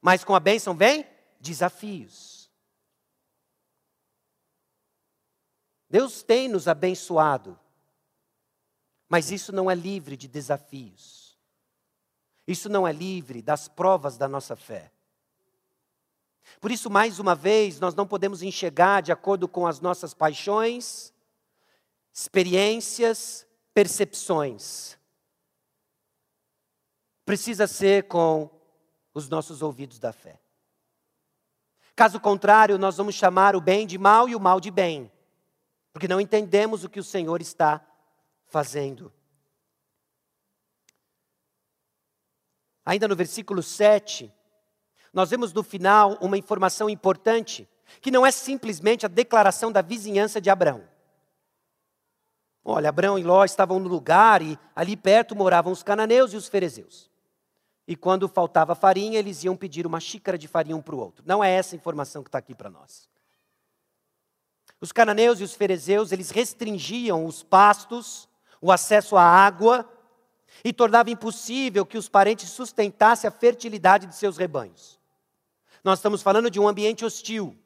[0.00, 1.06] Mas com a bênção vem
[1.40, 2.50] desafios.
[5.88, 7.58] Deus tem nos abençoado,
[9.08, 11.38] mas isso não é livre de desafios.
[12.46, 14.92] Isso não é livre das provas da nossa fé.
[16.60, 21.12] Por isso, mais uma vez, nós não podemos enxergar de acordo com as nossas paixões,
[22.12, 24.96] experiências, percepções.
[27.24, 28.50] Precisa ser com
[29.12, 30.40] os nossos ouvidos da fé.
[31.94, 35.10] Caso contrário, nós vamos chamar o bem de mal e o mal de bem,
[35.92, 37.84] porque não entendemos o que o Senhor está
[38.46, 39.12] fazendo.
[42.84, 44.32] Ainda no versículo 7,
[45.16, 47.66] nós vemos no final uma informação importante,
[48.02, 50.86] que não é simplesmente a declaração da vizinhança de Abraão.
[52.62, 56.48] Olha, Abraão e Ló estavam no lugar e ali perto moravam os cananeus e os
[56.48, 57.10] ferezeus.
[57.88, 61.24] E quando faltava farinha, eles iam pedir uma xícara de farinha um para o outro.
[61.26, 63.08] Não é essa informação que está aqui para nós.
[64.82, 68.28] Os cananeus e os ferezeus, eles restringiam os pastos,
[68.60, 69.90] o acesso à água
[70.62, 74.96] e tornava impossível que os parentes sustentassem a fertilidade de seus rebanhos.
[75.86, 77.56] Nós estamos falando de um ambiente hostil.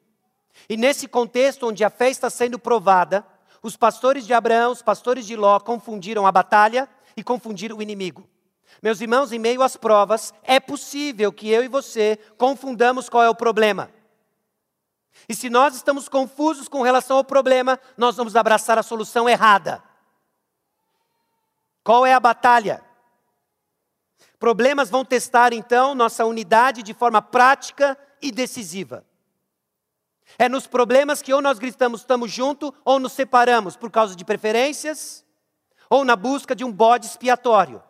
[0.69, 3.25] E nesse contexto onde a fé está sendo provada,
[3.63, 8.29] os pastores de Abraão, os pastores de Ló confundiram a batalha e confundiram o inimigo.
[8.79, 13.29] Meus irmãos, em meio às provas, é possível que eu e você confundamos qual é
[13.29, 13.89] o problema.
[15.27, 19.83] E se nós estamos confusos com relação ao problema, nós vamos abraçar a solução errada.
[21.83, 22.83] Qual é a batalha?
[24.37, 29.05] Problemas vão testar então nossa unidade de forma prática e decisiva.
[30.37, 34.23] É nos problemas que ou nós gritamos estamos juntos ou nos separamos por causa de
[34.23, 35.25] preferências
[35.89, 37.83] ou na busca de um bode expiatório.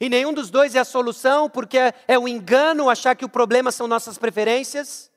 [0.00, 3.28] E nenhum dos dois é a solução, porque é, é um engano achar que o
[3.28, 5.10] problema são nossas preferências,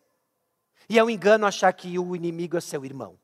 [0.90, 3.18] e é um engano achar que o inimigo é seu irmão.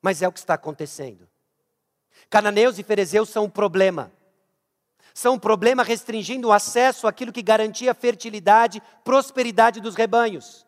[0.00, 1.28] Mas é o que está acontecendo.
[2.30, 4.10] Cananeus e ferezeus são um problema.
[5.14, 10.66] São um problema restringindo o acesso àquilo que garantia a fertilidade, prosperidade dos rebanhos.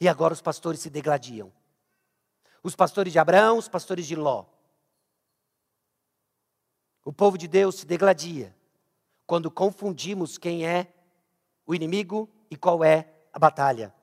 [0.00, 1.52] E agora os pastores se degladiam.
[2.62, 4.44] Os pastores de Abraão, os pastores de Ló.
[7.04, 8.54] O povo de Deus se degladia
[9.26, 10.92] quando confundimos quem é
[11.66, 13.94] o inimigo e qual é a batalha.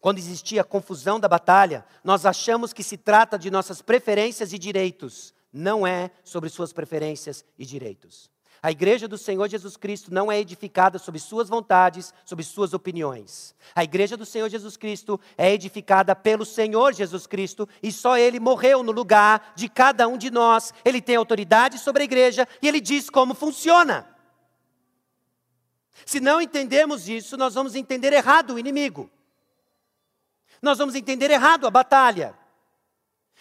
[0.00, 4.58] Quando existia a confusão da batalha, nós achamos que se trata de nossas preferências e
[4.58, 5.32] direitos.
[5.52, 8.30] Não é sobre suas preferências e direitos.
[8.64, 13.54] A igreja do Senhor Jesus Cristo não é edificada sobre suas vontades, sobre suas opiniões.
[13.74, 18.40] A igreja do Senhor Jesus Cristo é edificada pelo Senhor Jesus Cristo e só Ele
[18.40, 20.72] morreu no lugar de cada um de nós.
[20.82, 24.08] Ele tem autoridade sobre a igreja e Ele diz como funciona.
[26.06, 29.10] Se não entendermos isso, nós vamos entender errado o inimigo.
[30.62, 32.34] Nós vamos entender errado a batalha.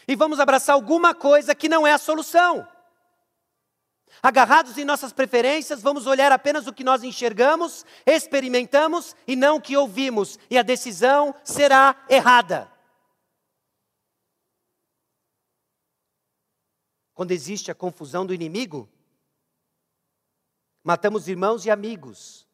[0.05, 2.67] E vamos abraçar alguma coisa que não é a solução.
[4.21, 9.61] Agarrados em nossas preferências, vamos olhar apenas o que nós enxergamos, experimentamos e não o
[9.61, 12.71] que ouvimos, e a decisão será errada.
[17.13, 18.89] Quando existe a confusão do inimigo,
[20.83, 22.47] matamos irmãos e amigos,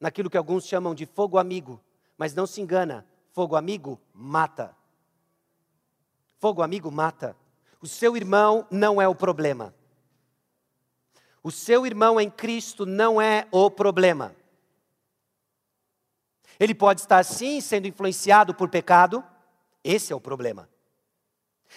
[0.00, 1.80] naquilo que alguns chamam de fogo amigo,
[2.16, 4.76] mas não se engana, fogo amigo mata.
[6.38, 7.36] Fogo amigo mata.
[7.80, 9.74] O seu irmão não é o problema.
[11.44, 14.34] O seu irmão em Cristo não é o problema.
[16.58, 19.22] Ele pode estar sim sendo influenciado por pecado,
[19.84, 20.66] esse é o problema.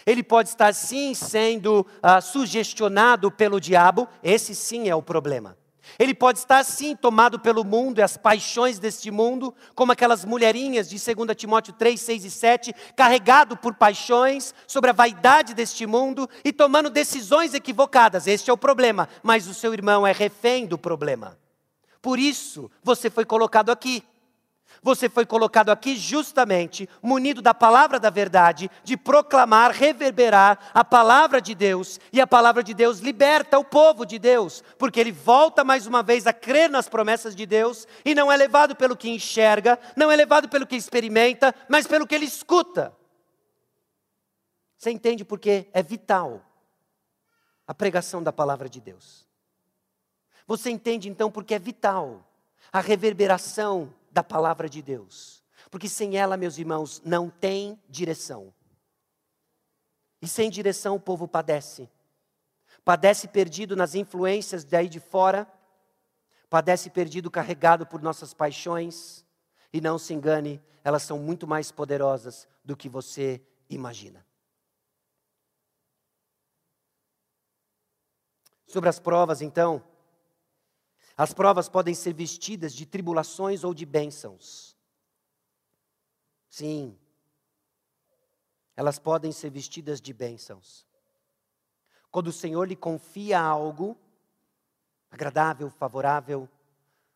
[0.05, 5.57] Ele pode estar sim sendo uh, sugestionado pelo diabo, esse sim é o problema.
[5.97, 10.89] Ele pode estar sim tomado pelo mundo e as paixões deste mundo, como aquelas mulherinhas
[10.89, 16.29] de 2 Timóteo 3, 6 e 7, carregado por paixões sobre a vaidade deste mundo
[16.43, 18.27] e tomando decisões equivocadas.
[18.27, 21.37] Este é o problema, mas o seu irmão é refém do problema.
[22.01, 24.03] Por isso você foi colocado aqui.
[24.81, 31.41] Você foi colocado aqui justamente munido da palavra da verdade, de proclamar, reverberar a palavra
[31.41, 35.63] de Deus, e a palavra de Deus liberta o povo de Deus, porque ele volta
[35.63, 39.09] mais uma vez a crer nas promessas de Deus e não é levado pelo que
[39.09, 42.95] enxerga, não é levado pelo que experimenta, mas pelo que ele escuta.
[44.77, 46.41] Você entende porque é vital
[47.67, 49.27] a pregação da palavra de Deus.
[50.45, 52.23] Você entende então porque é vital
[52.71, 55.43] a reverberação da palavra de Deus.
[55.69, 58.51] Porque sem ela, meus irmãos, não tem direção.
[60.19, 61.87] E sem direção o povo padece.
[62.83, 65.47] Padece perdido nas influências daí de fora,
[66.49, 69.23] padece perdido carregado por nossas paixões,
[69.71, 74.25] e não se engane, elas são muito mais poderosas do que você imagina.
[78.65, 79.83] Sobre as provas, então,
[81.17, 84.77] as provas podem ser vestidas de tribulações ou de bênçãos.
[86.47, 86.97] Sim,
[88.75, 90.85] elas podem ser vestidas de bênçãos.
[92.11, 93.97] Quando o Senhor lhe confia algo
[95.09, 96.47] agradável, favorável,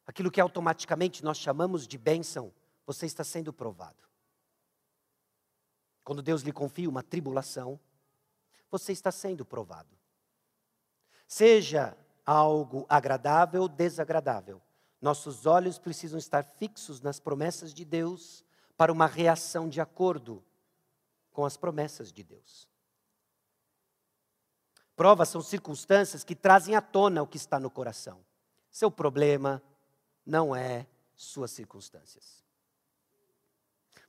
[0.08, 2.52] aquilo que automaticamente nós chamamos de bênção,
[2.86, 4.10] você está sendo provado.
[6.04, 7.80] Quando Deus lhe confia uma tribulação,
[8.72, 9.96] você está sendo provado.
[11.28, 11.96] Seja
[12.32, 14.62] algo agradável ou desagradável.
[15.02, 18.46] Nossos olhos precisam estar fixos nas promessas de Deus
[18.78, 20.44] para uma reação de acordo
[21.34, 22.70] com as promessas de Deus.
[24.96, 28.24] Provas são circunstâncias que trazem à tona o que está no coração.
[28.70, 29.62] Seu problema
[30.26, 32.42] não é suas circunstâncias.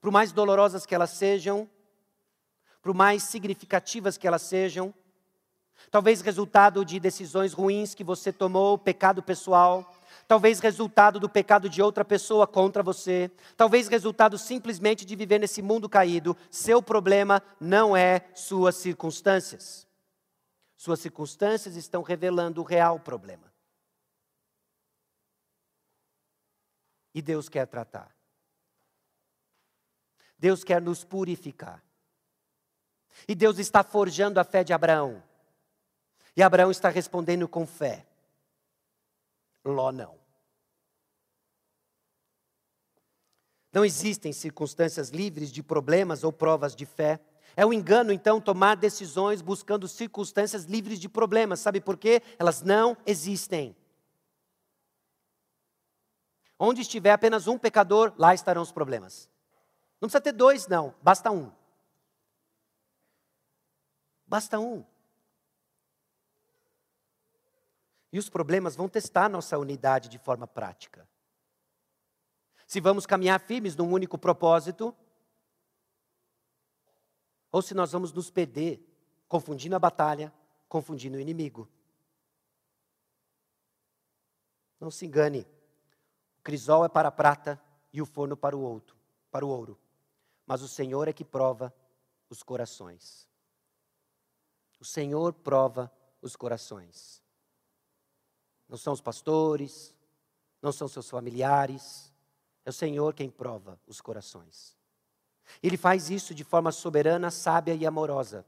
[0.00, 1.68] Por mais dolorosas que elas sejam,
[2.80, 4.94] por mais significativas que elas sejam,
[5.90, 9.94] Talvez resultado de decisões ruins que você tomou, pecado pessoal.
[10.26, 13.30] Talvez resultado do pecado de outra pessoa contra você.
[13.56, 16.36] Talvez resultado simplesmente de viver nesse mundo caído.
[16.50, 19.86] Seu problema não é suas circunstâncias.
[20.76, 23.52] Suas circunstâncias estão revelando o real problema.
[27.14, 28.16] E Deus quer tratar.
[30.38, 31.82] Deus quer nos purificar.
[33.28, 35.22] E Deus está forjando a fé de Abraão.
[36.36, 38.06] E Abraão está respondendo com fé.
[39.64, 40.18] Ló não.
[43.72, 47.20] Não existem circunstâncias livres de problemas ou provas de fé.
[47.56, 51.60] É um engano, então, tomar decisões buscando circunstâncias livres de problemas.
[51.60, 52.22] Sabe por quê?
[52.38, 53.76] Elas não existem.
[56.58, 59.28] Onde estiver apenas um pecador, lá estarão os problemas.
[60.00, 61.50] Não precisa ter dois, não, basta um.
[64.26, 64.84] Basta um.
[68.12, 71.08] E os problemas vão testar nossa unidade de forma prática.
[72.66, 74.94] Se vamos caminhar firmes num único propósito,
[77.50, 78.86] ou se nós vamos nos perder,
[79.28, 80.32] confundindo a batalha,
[80.68, 81.68] confundindo o inimigo.
[84.80, 85.46] Não se engane.
[86.38, 87.60] O crisol é para a prata
[87.92, 88.96] e o forno para o outro,
[89.30, 89.78] para o ouro.
[90.46, 91.72] Mas o Senhor é que prova
[92.28, 93.28] os corações.
[94.80, 97.21] O Senhor prova os corações.
[98.72, 99.94] Não são os pastores,
[100.62, 102.10] não são seus familiares,
[102.64, 104.74] é o Senhor quem prova os corações.
[105.62, 108.46] Ele faz isso de forma soberana, sábia e amorosa,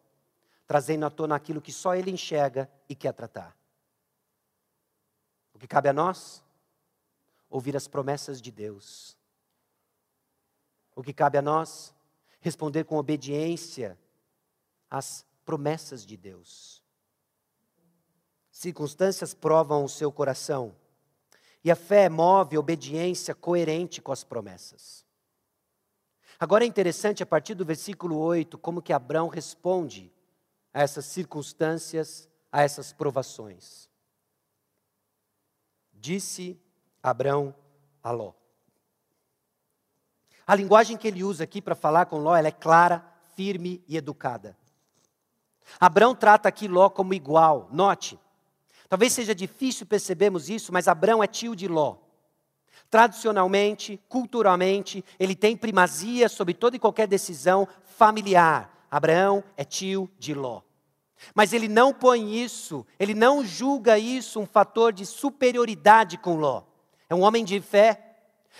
[0.67, 3.55] trazendo à tona aquilo que só Ele enxerga e quer tratar.
[5.53, 6.43] O que cabe a nós?
[7.55, 9.17] ouvir as promessas de Deus.
[10.93, 11.95] O que cabe a nós?
[12.41, 13.97] Responder com obediência
[14.91, 16.83] às promessas de Deus.
[18.55, 20.77] Circunstâncias provam o seu coração,
[21.65, 25.05] e a fé move obediência coerente com as promessas.
[26.39, 30.13] Agora é interessante, a partir do versículo 8, como que Abraão responde
[30.73, 33.91] a essas circunstâncias, a essas provações.
[35.93, 36.57] Disse
[37.03, 37.53] Abraão
[38.05, 38.35] a Ló.
[40.47, 44.57] A linguagem que ele usa aqui para falar com Ló, é clara, firme e educada.
[45.81, 47.69] Abraão trata aqui Ló como igual.
[47.73, 48.17] Note,
[48.95, 51.97] talvez seja difícil percebermos isso, mas Abraão é tio de Ló.
[52.89, 58.87] Tradicionalmente, culturalmente, ele tem primazia sobre toda e qualquer decisão familiar.
[58.89, 60.61] Abraão é tio de Ló.
[61.35, 66.63] Mas ele não põe isso, ele não julga isso um fator de superioridade com Ló.
[67.11, 68.01] É um homem de fé.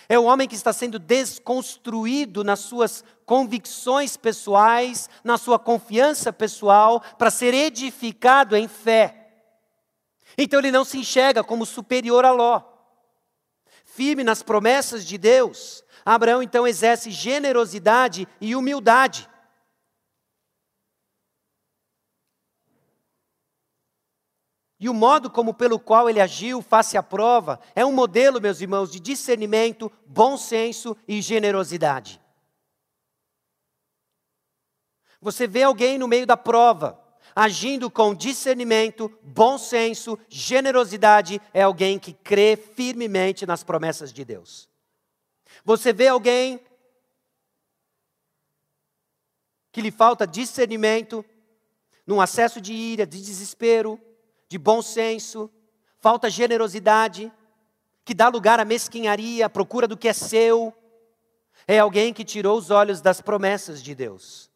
[0.09, 7.01] É um homem que está sendo desconstruído nas suas convicções pessoais, na sua confiança pessoal,
[7.17, 9.24] para ser edificado em fé.
[10.37, 12.61] Então ele não se enxerga como superior a Ló.
[13.83, 19.29] Firme nas promessas de Deus, Abraão então exerce generosidade e humildade.
[24.77, 28.59] E o modo como pelo qual ele agiu face à prova é um modelo, meus
[28.59, 32.21] irmãos, de discernimento, bom senso e generosidade.
[35.21, 37.01] Você vê alguém no meio da prova,
[37.35, 44.69] agindo com discernimento, bom senso, generosidade, é alguém que crê firmemente nas promessas de Deus.
[45.65, 46.61] Você vê alguém
[49.73, 51.25] que lhe falta discernimento,
[52.07, 53.99] num acesso de ira, de desespero,
[54.47, 55.51] de bom senso,
[55.99, 57.29] falta generosidade,
[58.05, 60.73] que dá lugar à mesquinharia, à procura do que é seu.
[61.67, 64.49] É alguém que tirou os olhos das promessas de Deus.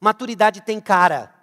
[0.00, 1.39] Maturidade tem cara.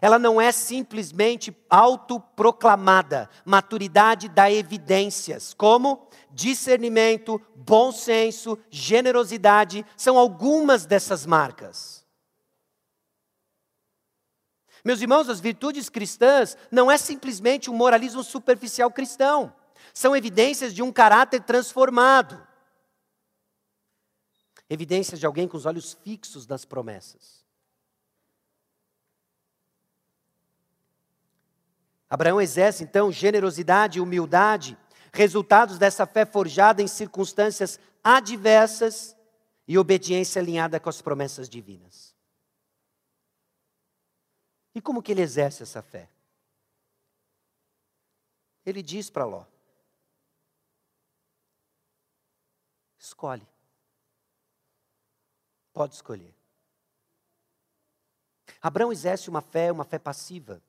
[0.00, 3.28] Ela não é simplesmente autoproclamada.
[3.44, 12.02] Maturidade dá evidências, como discernimento, bom senso, generosidade, são algumas dessas marcas.
[14.84, 19.54] Meus irmãos, as virtudes cristãs não é simplesmente um moralismo superficial cristão.
[19.94, 22.44] São evidências de um caráter transformado.
[24.68, 27.41] Evidências de alguém com os olhos fixos nas promessas.
[32.12, 34.76] Abraão exerce então generosidade e humildade,
[35.14, 39.16] resultados dessa fé forjada em circunstâncias adversas
[39.66, 42.14] e obediência alinhada com as promessas divinas.
[44.74, 46.06] E como que ele exerce essa fé?
[48.66, 49.46] Ele diz para Ló:
[52.98, 53.48] escolhe.
[55.72, 56.34] Pode escolher.
[58.60, 60.62] Abraão exerce uma fé, uma fé passiva.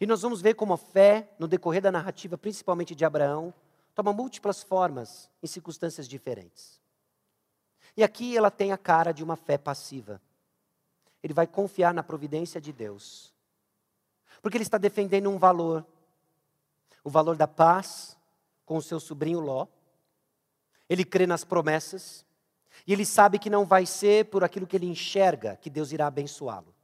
[0.00, 3.52] E nós vamos ver como a fé, no decorrer da narrativa, principalmente de Abraão,
[3.94, 6.80] toma múltiplas formas em circunstâncias diferentes.
[7.96, 10.20] E aqui ela tem a cara de uma fé passiva
[11.24, 13.32] ele vai confiar na providência de Deus.
[14.42, 15.82] Porque ele está defendendo um valor,
[17.02, 18.14] o valor da paz
[18.66, 19.66] com o seu sobrinho Ló.
[20.86, 22.26] Ele crê nas promessas
[22.86, 26.08] e ele sabe que não vai ser por aquilo que ele enxerga que Deus irá
[26.08, 26.74] abençoá-lo.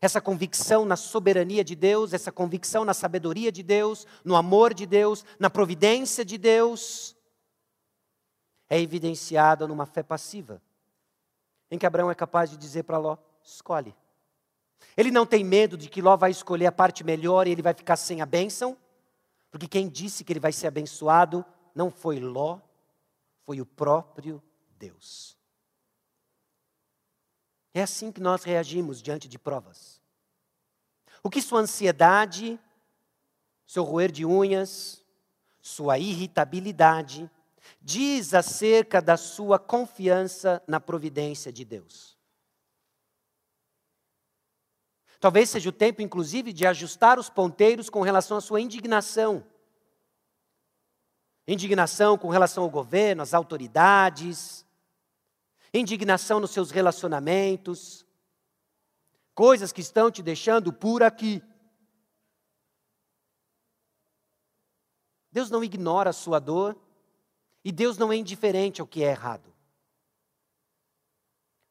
[0.00, 4.86] Essa convicção na soberania de Deus, essa convicção na sabedoria de Deus, no amor de
[4.86, 7.16] Deus, na providência de Deus,
[8.68, 10.60] é evidenciada numa fé passiva
[11.72, 13.96] em que Abraão é capaz de dizer para Ló: escolhe.
[14.94, 17.72] Ele não tem medo de que Ló vai escolher a parte melhor e ele vai
[17.72, 18.76] ficar sem a bênção,
[19.50, 21.42] porque quem disse que ele vai ser abençoado
[21.74, 22.60] não foi Ló,
[23.46, 24.42] foi o próprio
[24.78, 25.38] Deus.
[27.74, 30.00] É assim que nós reagimos diante de provas.
[31.22, 32.58] O que sua ansiedade,
[33.66, 35.02] seu roer de unhas,
[35.60, 37.30] sua irritabilidade,
[37.80, 42.18] diz acerca da sua confiança na providência de Deus.
[45.20, 49.46] Talvez seja o tempo, inclusive, de ajustar os ponteiros com relação à sua indignação.
[51.46, 54.66] Indignação com relação ao governo, às autoridades,
[55.72, 58.06] indignação nos seus relacionamentos,
[59.34, 61.42] coisas que estão te deixando por aqui.
[65.30, 66.76] Deus não ignora a sua dor,
[67.64, 69.52] e Deus não é indiferente ao que é errado.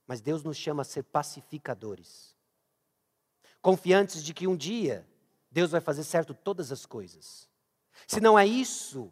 [0.08, 2.36] Mas Deus nos chama a ser pacificadores.
[3.62, 5.08] Confiantes de que um dia
[5.52, 7.50] Deus vai fazer certo todas as coisas.
[8.08, 9.12] Se não é isso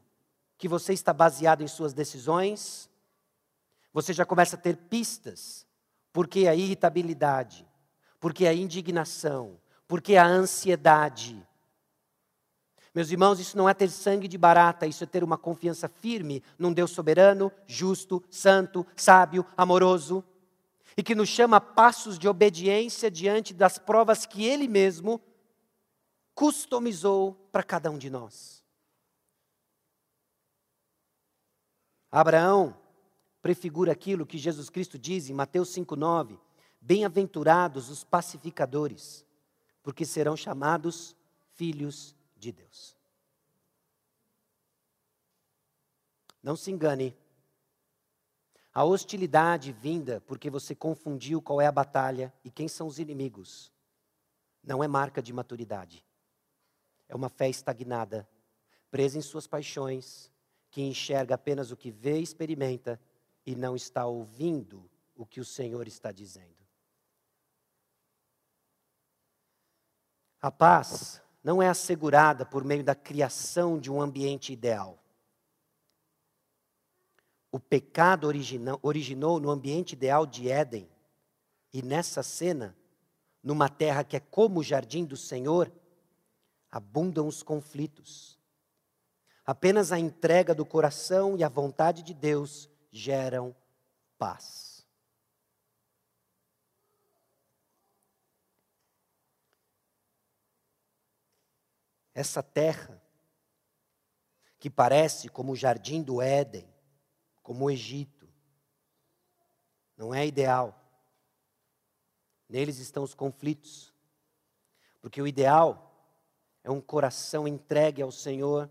[0.58, 2.89] que você está baseado em suas decisões,
[4.02, 5.68] você já começa a ter pistas,
[6.14, 7.68] porque a irritabilidade,
[8.18, 11.46] porque a indignação, porque a ansiedade.
[12.96, 16.42] Meus irmãos, isso não é ter sangue de barata, isso é ter uma confiança firme
[16.58, 20.24] num Deus soberano, justo, santo, sábio, amoroso,
[20.96, 25.22] e que nos chama a passos de obediência diante das provas que Ele mesmo
[26.34, 28.64] customizou para cada um de nós.
[32.10, 32.79] Abraão
[33.42, 36.40] prefigura aquilo que Jesus Cristo diz em Mateus 5,9:
[36.82, 39.26] Bem-aventurados os pacificadores,
[39.84, 41.16] porque serão chamados
[41.54, 42.98] filhos de Deus.
[46.42, 47.16] Não se engane,
[48.74, 53.72] a hostilidade vinda porque você confundiu qual é a batalha e quem são os inimigos,
[54.64, 56.06] não é marca de maturidade.
[57.08, 58.30] É uma fé estagnada,
[58.92, 60.32] presa em suas paixões,
[60.70, 63.00] que enxerga apenas o que vê e experimenta
[63.46, 66.60] e não está ouvindo o que o Senhor está dizendo.
[70.42, 74.98] A paz não é assegurada por meio da criação de um ambiente ideal.
[77.52, 78.28] O pecado
[78.82, 80.90] originou, no ambiente ideal de Éden,
[81.74, 82.76] e nessa cena,
[83.44, 85.72] numa terra que é como o jardim do Senhor,
[86.72, 88.40] abundam os conflitos.
[89.46, 93.56] Apenas a entrega do coração e a vontade de Deus geram
[94.18, 94.86] paz.
[102.14, 103.02] Essa terra,
[104.60, 106.68] que parece como o jardim do Éden,
[107.42, 108.28] como o Egito,
[109.96, 110.78] não é ideal.
[112.48, 113.94] Neles estão os conflitos.
[115.02, 115.90] Porque o ideal
[116.64, 118.70] é um coração entregue ao Senhor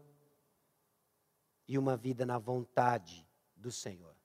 [1.67, 3.28] e uma vida na vontade
[3.69, 4.17] do Senhor.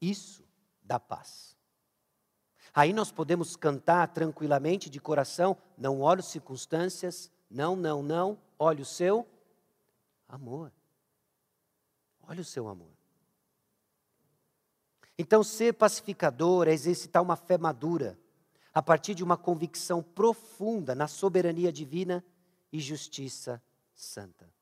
[0.00, 0.44] Isso
[0.82, 1.56] dá paz.
[2.74, 8.84] Aí nós podemos cantar tranquilamente de coração, não olho circunstâncias, não, não, não, olhe o
[8.84, 9.26] seu
[10.28, 10.72] amor.
[12.22, 12.90] Olha o seu amor.
[15.16, 18.18] Então, ser pacificador é exercitar uma fé madura,
[18.74, 22.22] a partir de uma convicção profunda na soberania divina
[22.70, 23.62] e justiça
[23.94, 24.52] santa.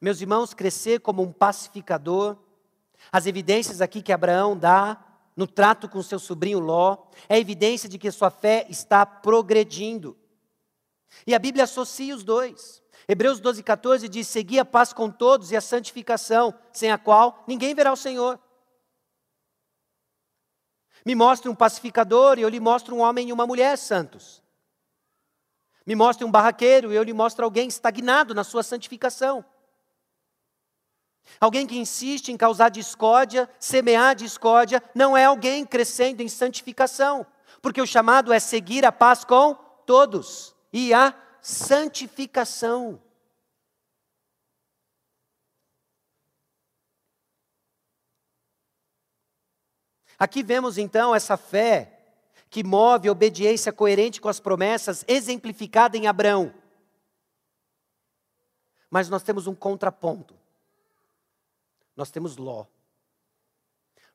[0.00, 2.36] Meus irmãos, crescer como um pacificador
[3.12, 5.02] as evidências aqui que Abraão dá
[5.36, 6.96] no trato com seu sobrinho Ló
[7.28, 10.16] é evidência de que sua fé está progredindo.
[11.26, 12.82] E a Bíblia associa os dois.
[13.08, 17.44] Hebreus 12, 14 diz: Segui a paz com todos e a santificação, sem a qual
[17.46, 18.40] ninguém verá o Senhor.
[21.04, 24.42] Me mostre um pacificador e eu lhe mostro um homem e uma mulher santos.
[25.86, 29.44] Me mostre um barraqueiro e eu lhe mostro alguém estagnado na sua santificação.
[31.40, 37.26] Alguém que insiste em causar discórdia, semear discórdia, não é alguém crescendo em santificação,
[37.60, 39.54] porque o chamado é seguir a paz com
[39.84, 43.00] todos e a santificação.
[50.18, 51.92] Aqui vemos então essa fé
[52.48, 56.54] que move a obediência coerente com as promessas, exemplificada em Abraão.
[58.90, 60.34] Mas nós temos um contraponto
[61.96, 62.66] nós temos Ló.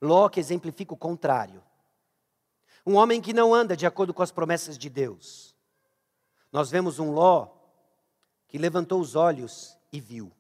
[0.01, 1.63] Ló que exemplifica o contrário.
[2.86, 5.55] Um homem que não anda de acordo com as promessas de Deus.
[6.51, 7.49] Nós vemos um Ló
[8.47, 10.32] que levantou os olhos e viu.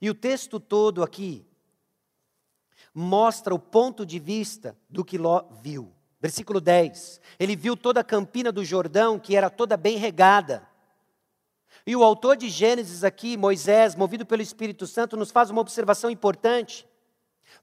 [0.00, 1.46] E o texto todo aqui
[2.94, 5.92] mostra o ponto de vista do que Ló viu.
[6.20, 7.20] Versículo 10.
[7.38, 10.66] Ele viu toda a campina do Jordão, que era toda bem regada.
[11.86, 16.10] E o autor de Gênesis aqui, Moisés, movido pelo Espírito Santo, nos faz uma observação
[16.10, 16.84] importante,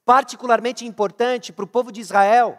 [0.06, 2.58] particularmente importante para o povo de Israel,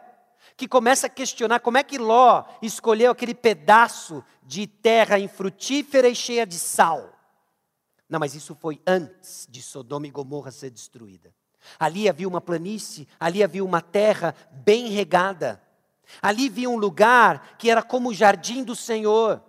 [0.58, 6.14] que começa a questionar como é que Ló escolheu aquele pedaço de terra infrutífera e
[6.14, 7.14] cheia de sal.
[8.06, 11.34] Não, mas isso foi antes de Sodoma e Gomorra ser destruída.
[11.78, 15.62] Ali havia uma planície, ali havia uma terra bem regada.
[16.20, 19.42] Ali havia um lugar que era como o jardim do Senhor.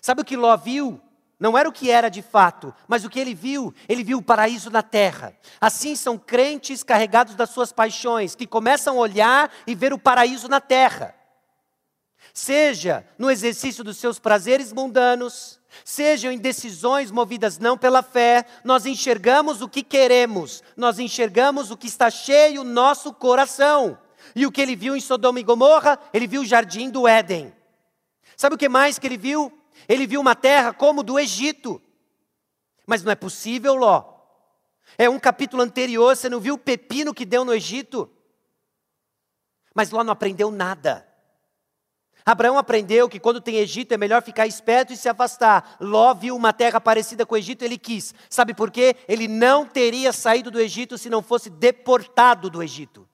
[0.00, 1.02] Sabe o que Ló viu?
[1.38, 4.22] Não era o que era de fato, mas o que ele viu, ele viu o
[4.22, 5.36] paraíso na terra.
[5.60, 10.48] Assim são crentes carregados das suas paixões, que começam a olhar e ver o paraíso
[10.48, 11.14] na terra.
[12.32, 18.86] Seja no exercício dos seus prazeres mundanos, sejam em decisões movidas não pela fé, nós
[18.86, 23.98] enxergamos o que queremos, nós enxergamos o que está cheio no nosso coração.
[24.34, 27.54] E o que ele viu em Sodoma e Gomorra, ele viu o jardim do Éden.
[28.36, 29.55] Sabe o que mais que ele viu?
[29.88, 31.80] Ele viu uma terra como do Egito.
[32.86, 34.14] Mas não é possível, Ló.
[34.96, 38.10] É um capítulo anterior, você não viu o pepino que deu no Egito?
[39.74, 41.06] Mas Ló não aprendeu nada.
[42.24, 45.76] Abraão aprendeu que quando tem Egito é melhor ficar esperto e se afastar.
[45.80, 48.12] Ló viu uma terra parecida com o Egito, ele quis.
[48.28, 48.96] Sabe por quê?
[49.06, 53.08] Ele não teria saído do Egito se não fosse deportado do Egito.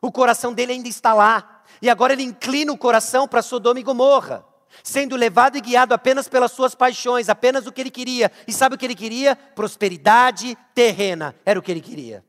[0.00, 1.64] O coração dele ainda está lá.
[1.82, 4.46] E agora ele inclina o coração para Sodoma e Gomorra,
[4.82, 8.30] sendo levado e guiado apenas pelas suas paixões, apenas o que ele queria.
[8.46, 9.36] E sabe o que ele queria?
[9.36, 11.34] Prosperidade terrena.
[11.44, 12.24] Era o que ele queria.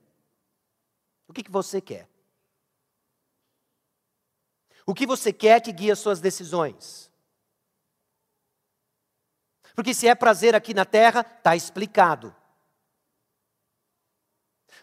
[1.27, 2.07] O que, que você quer?
[4.85, 7.11] O que você quer que guie as suas decisões?
[9.73, 12.33] Porque se é prazer aqui na terra, está explicado.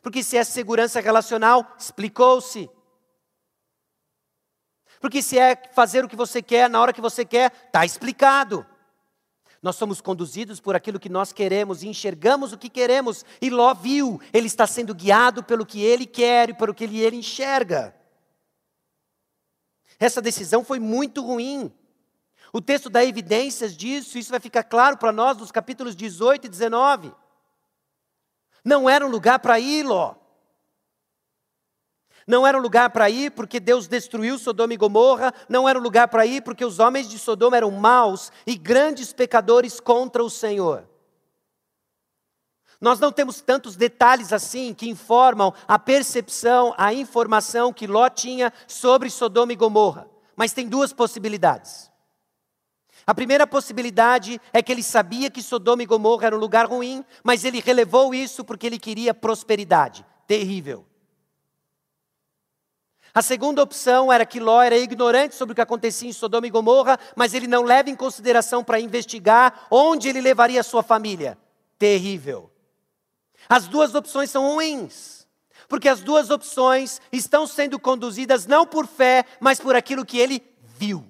[0.03, 2.69] Porque se é segurança relacional, explicou-se.
[5.03, 8.65] Porque se é fazer o que você quer na hora que você quer, está explicado.
[9.61, 13.25] Nós somos conduzidos por aquilo que nós queremos e enxergamos o que queremos.
[13.41, 17.17] E Ló viu, ele está sendo guiado pelo que ele quer e pelo que ele
[17.17, 17.93] enxerga.
[19.99, 21.73] Essa decisão foi muito ruim.
[22.53, 26.49] O texto dá evidências disso, isso vai ficar claro para nós nos capítulos 18 e
[26.49, 27.13] 19.
[28.65, 30.15] Não era um lugar para ir, Ló.
[32.27, 35.83] Não era um lugar para ir porque Deus destruiu Sodoma e Gomorra, não era um
[35.83, 40.31] lugar para ir porque os homens de Sodoma eram maus e grandes pecadores contra o
[40.31, 40.85] Senhor.
[42.81, 48.53] Nós não temos tantos detalhes assim que informam a percepção, a informação que Ló tinha
[48.67, 50.09] sobre Sodoma e Gomorra.
[50.35, 51.93] Mas tem duas possibilidades.
[53.07, 57.05] A primeira possibilidade é que ele sabia que Sodoma e Gomorra era um lugar ruim,
[57.23, 60.05] mas ele relevou isso porque ele queria prosperidade.
[60.27, 60.85] Terrível.
[63.15, 66.51] A segunda opção era que Ló era ignorante sobre o que acontecia em Sodoma e
[66.51, 71.37] Gomorra, mas ele não leva em consideração para investigar onde ele levaria a sua família.
[71.79, 72.51] Terrível.
[73.49, 75.29] As duas opções são ruins,
[75.69, 80.43] porque as duas opções estão sendo conduzidas não por fé, mas por aquilo que ele
[80.63, 81.07] viu.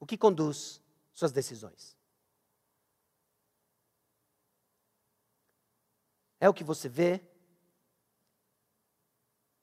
[0.00, 1.96] O que conduz suas decisões?
[6.40, 7.20] É o que você vê?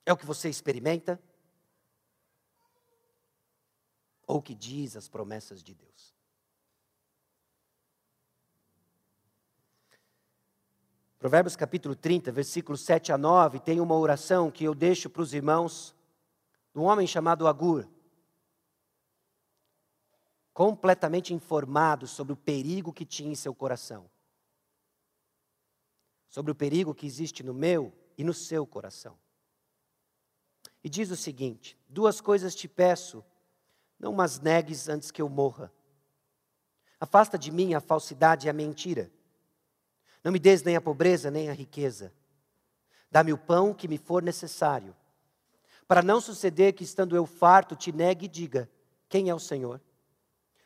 [0.05, 1.21] É o que você experimenta?
[4.31, 6.15] Ou que diz as promessas de Deus?
[11.19, 15.33] Provérbios capítulo 30, versículos 7 a 9, tem uma oração que eu deixo para os
[15.33, 15.93] irmãos,
[16.73, 17.85] de um homem chamado Agur,
[20.53, 24.09] completamente informado sobre o perigo que tinha em seu coração,
[26.29, 29.19] sobre o perigo que existe no meu e no seu coração.
[30.81, 33.21] E diz o seguinte: Duas coisas te peço,
[34.01, 35.71] não mas negues antes que eu morra.
[36.99, 39.11] Afasta de mim a falsidade e a mentira
[40.23, 42.13] não me des nem a pobreza, nem a riqueza.
[43.09, 44.95] Dá-me o pão que me for necessário.
[45.87, 48.69] Para não suceder que, estando eu farto, te negue e diga:
[49.09, 49.81] Quem é o Senhor?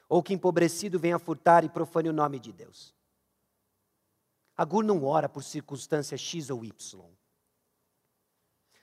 [0.08, 2.94] Ou que empobrecido venha furtar e profane o nome de Deus.
[4.56, 7.04] Agur não ora por circunstância X ou Y.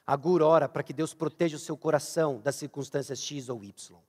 [0.05, 4.03] Agur ora para que Deus proteja o seu coração das circunstâncias X ou Y.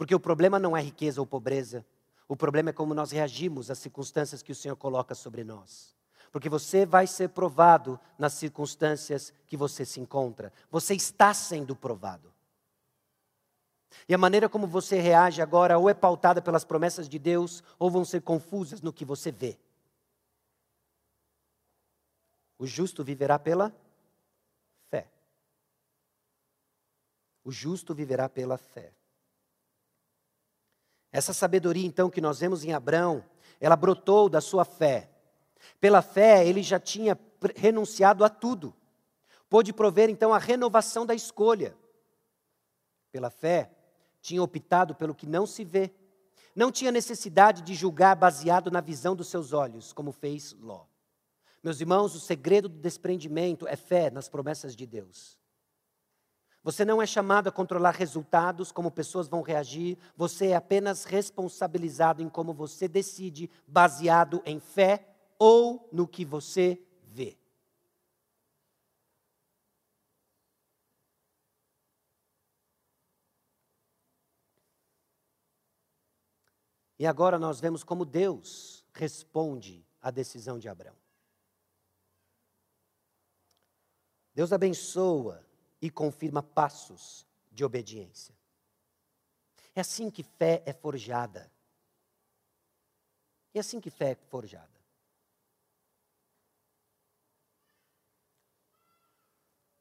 [0.00, 1.84] Porque o problema não é riqueza ou pobreza,
[2.26, 5.94] o problema é como nós reagimos às circunstâncias que o Senhor coloca sobre nós.
[6.32, 10.54] Porque você vai ser provado nas circunstâncias que você se encontra.
[10.70, 12.32] Você está sendo provado.
[14.08, 17.90] E a maneira como você reage agora ou é pautada pelas promessas de Deus, ou
[17.90, 19.58] vão ser confusas no que você vê.
[22.58, 23.70] O justo viverá pela
[24.88, 25.06] fé.
[27.44, 28.94] O justo viverá pela fé.
[31.12, 33.24] Essa sabedoria, então, que nós vemos em Abraão,
[33.60, 35.10] ela brotou da sua fé.
[35.80, 37.18] Pela fé, ele já tinha
[37.56, 38.74] renunciado a tudo.
[39.48, 41.76] Pôde prover, então, a renovação da escolha.
[43.10, 43.70] Pela fé,
[44.20, 45.92] tinha optado pelo que não se vê.
[46.54, 50.84] Não tinha necessidade de julgar baseado na visão dos seus olhos, como fez Ló.
[51.62, 55.39] Meus irmãos, o segredo do desprendimento é fé nas promessas de Deus.
[56.62, 62.22] Você não é chamado a controlar resultados, como pessoas vão reagir, você é apenas responsabilizado
[62.22, 65.08] em como você decide, baseado em fé
[65.38, 67.38] ou no que você vê.
[76.98, 80.96] E agora nós vemos como Deus responde à decisão de Abraão.
[84.34, 85.49] Deus abençoa
[85.80, 88.34] e confirma passos de obediência.
[89.74, 91.50] É assim que fé é forjada.
[93.54, 94.80] É assim que fé é forjada.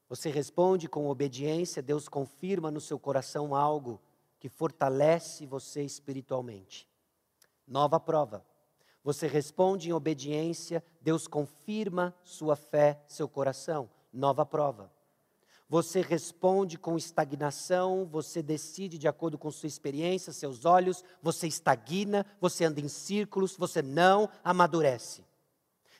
[0.07, 4.01] Você responde com obediência, Deus confirma no seu coração algo
[4.39, 6.87] que fortalece você espiritualmente.
[7.67, 8.43] Nova prova.
[9.03, 13.89] Você responde em obediência, Deus confirma sua fé, seu coração.
[14.11, 14.91] Nova prova.
[15.69, 22.25] Você responde com estagnação, você decide de acordo com sua experiência, seus olhos, você estagna,
[22.41, 25.23] você anda em círculos, você não amadurece.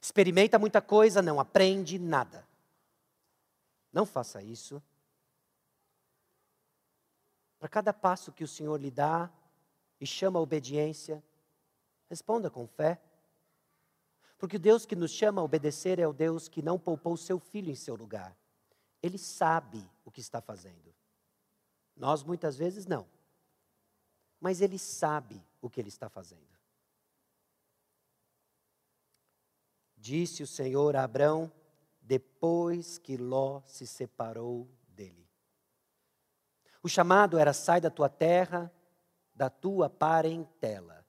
[0.02, 2.48] Experimenta muita coisa, não aprende nada.
[3.94, 4.82] Não faça isso.
[7.60, 9.30] Para cada passo que o Senhor lhe dá
[10.02, 11.24] e chama a obediência,
[12.10, 13.00] responda com fé.
[14.40, 17.38] Porque o Deus que nos chama a obedecer é o Deus que não poupou seu
[17.38, 18.39] filho em seu lugar.
[19.02, 20.94] Ele sabe o que está fazendo.
[21.96, 23.08] Nós muitas vezes não.
[24.40, 26.48] Mas ele sabe o que ele está fazendo.
[29.98, 31.52] Disse o Senhor a Abrão
[32.02, 35.30] depois que Ló se separou dele.
[36.82, 38.72] O chamado era: sai da tua terra,
[39.36, 41.06] da tua parentela.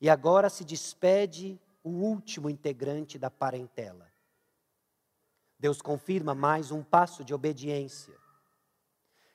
[0.00, 4.07] E agora se despede o último integrante da parentela.
[5.58, 8.14] Deus confirma mais um passo de obediência.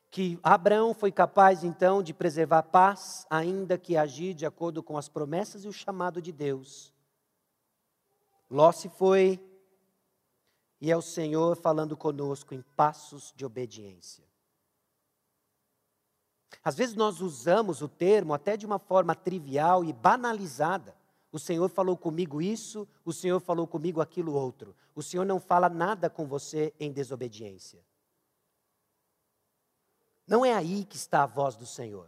[0.09, 5.09] Que Abraão foi capaz então de preservar paz, ainda que agir de acordo com as
[5.09, 6.93] promessas e o chamado de Deus.
[8.49, 9.43] Ló se foi,
[10.79, 14.23] e é o Senhor falando conosco em passos de obediência.
[16.63, 20.95] Às vezes nós usamos o termo até de uma forma trivial e banalizada.
[21.33, 24.75] O Senhor falou comigo isso, o Senhor falou comigo aquilo outro.
[24.93, 27.83] O Senhor não fala nada com você em desobediência.
[30.27, 32.07] Não é aí que está a voz do Senhor.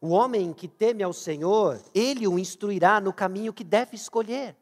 [0.00, 4.56] O homem que teme ao Senhor, ele o instruirá no caminho que deve escolher.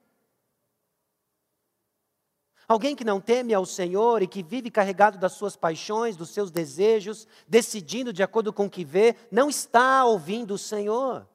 [2.66, 6.50] Alguém que não teme ao Senhor e que vive carregado das suas paixões, dos seus
[6.50, 11.28] desejos, decidindo de acordo com o que vê, não está ouvindo o Senhor.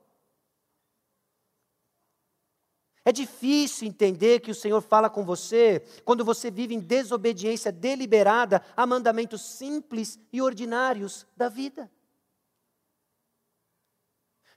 [3.06, 8.64] É difícil entender que o Senhor fala com você quando você vive em desobediência deliberada
[8.76, 11.90] a mandamentos simples e ordinários da vida.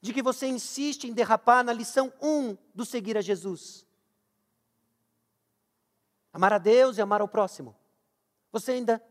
[0.01, 3.87] De que você insiste em derrapar na lição 1 um do seguir a Jesus.
[6.33, 7.77] Amar a Deus e amar ao próximo.
[8.51, 9.03] Você ainda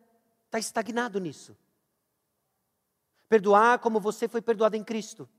[0.47, 1.57] está estagnado nisso.
[3.29, 5.29] Perdoar como você foi perdoado em Cristo.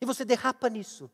[0.00, 1.08] E você derrapa nisso.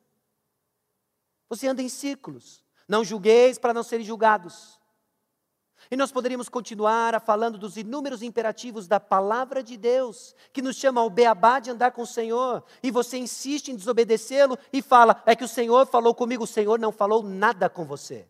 [1.53, 2.65] Você anda em círculos.
[2.89, 4.81] Não julgueis para não serem julgados.
[5.91, 11.03] E nós poderíamos continuar falando dos inúmeros imperativos da palavra de Deus, que nos chama
[11.03, 15.37] ao beabá de andar com o Senhor, e você insiste em desobedecê-lo e fala: é
[15.37, 18.27] que o Senhor falou comigo, o Senhor não falou nada com você.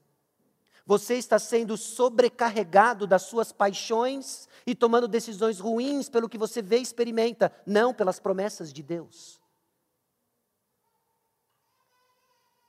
[0.84, 6.78] Você está sendo sobrecarregado das suas paixões e tomando decisões ruins pelo que você vê
[6.78, 9.41] e experimenta, não pelas promessas de Deus.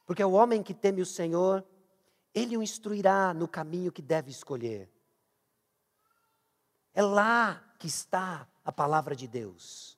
[0.06, 1.66] Porque o homem que teme o Senhor,
[2.34, 4.90] ele o instruirá no caminho que deve escolher.
[6.94, 9.98] É lá que está a palavra de Deus.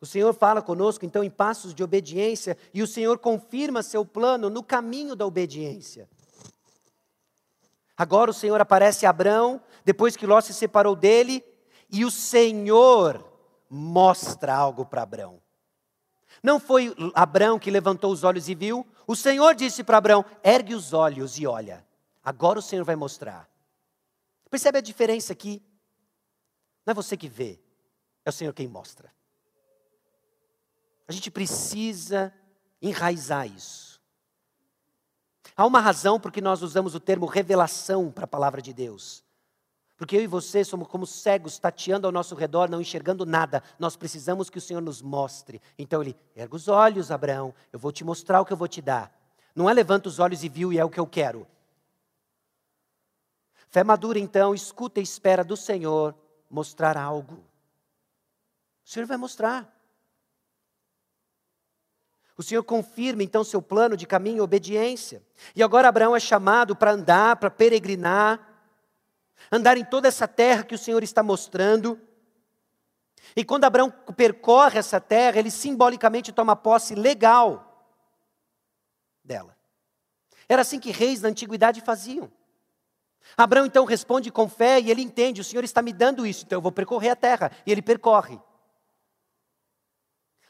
[0.00, 4.48] O Senhor fala conosco, então, em passos de obediência, e o Senhor confirma seu plano
[4.48, 6.08] no caminho da obediência.
[7.94, 11.44] Agora o Senhor aparece a Abrão, depois que Ló se separou dele,
[11.90, 13.29] e o Senhor
[13.70, 15.40] mostra algo para Abrão.
[16.42, 20.74] Não foi Abrão que levantou os olhos e viu, o Senhor disse para Abrão: ergue
[20.74, 21.86] os olhos e olha.
[22.22, 23.48] Agora o Senhor vai mostrar.
[24.50, 25.62] Percebe a diferença aqui?
[26.84, 27.60] Não é você que vê,
[28.24, 29.12] é o Senhor quem mostra.
[31.06, 32.32] A gente precisa
[32.82, 34.00] enraizar isso.
[35.56, 39.22] Há uma razão por que nós usamos o termo revelação para a palavra de Deus.
[40.00, 43.62] Porque eu e você somos como cegos, tateando ao nosso redor, não enxergando nada.
[43.78, 45.60] Nós precisamos que o Senhor nos mostre.
[45.78, 48.80] Então ele, erga os olhos, Abraão, eu vou te mostrar o que eu vou te
[48.80, 49.14] dar.
[49.54, 51.46] Não é levanta os olhos e viu e é o que eu quero.
[53.68, 56.14] Fé madura, então, escuta e espera do Senhor
[56.48, 57.34] mostrar algo.
[58.82, 59.70] O Senhor vai mostrar.
[62.38, 65.22] O Senhor confirma então seu plano de caminho e obediência.
[65.54, 68.49] E agora Abraão é chamado para andar, para peregrinar,
[69.50, 72.00] andar em toda essa terra que o Senhor está mostrando.
[73.36, 77.88] E quando Abraão percorre essa terra, ele simbolicamente toma posse legal
[79.24, 79.56] dela.
[80.48, 82.30] Era assim que reis da antiguidade faziam.
[83.36, 86.56] Abraão então responde com fé e ele entende: o Senhor está me dando isso, então
[86.56, 87.52] eu vou percorrer a terra.
[87.64, 88.40] E ele percorre.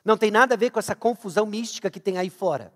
[0.04, 2.72] Não tem nada a ver com essa confusão mística que tem aí fora.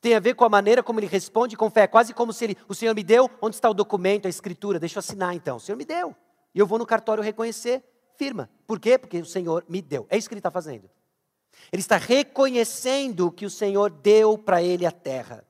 [0.00, 2.56] Tem a ver com a maneira como ele responde com fé, quase como se ele,
[2.68, 4.78] o Senhor me deu, onde está o documento, a escritura?
[4.78, 5.56] Deixa eu assinar então.
[5.56, 6.14] O Senhor me deu.
[6.54, 7.82] E eu vou no cartório reconhecer,
[8.16, 8.48] firma.
[8.66, 8.96] Por quê?
[8.96, 10.06] Porque o Senhor me deu.
[10.08, 10.88] É isso que ele está fazendo.
[11.72, 15.44] Ele está reconhecendo que o Senhor deu para ele a terra.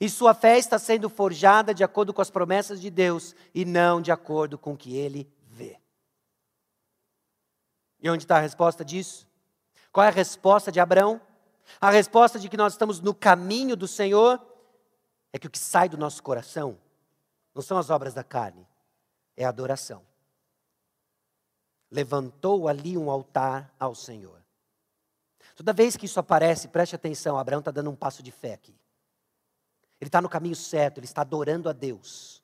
[0.00, 4.00] E sua fé está sendo forjada de acordo com as promessas de Deus e não
[4.00, 5.78] de acordo com o que ele vê.
[8.00, 9.26] E onde está a resposta disso?
[9.90, 11.20] Qual é a resposta de Abraão?
[11.80, 14.44] A resposta de que nós estamos no caminho do Senhor
[15.32, 16.78] é que o que sai do nosso coração
[17.54, 18.66] não são as obras da carne,
[19.36, 20.02] é a adoração.
[21.90, 24.42] Levantou ali um altar ao Senhor.
[25.56, 28.74] Toda vez que isso aparece, preste atenção, Abraão está dando um passo de fé aqui.
[30.00, 32.42] Ele está no caminho certo, ele está adorando a Deus.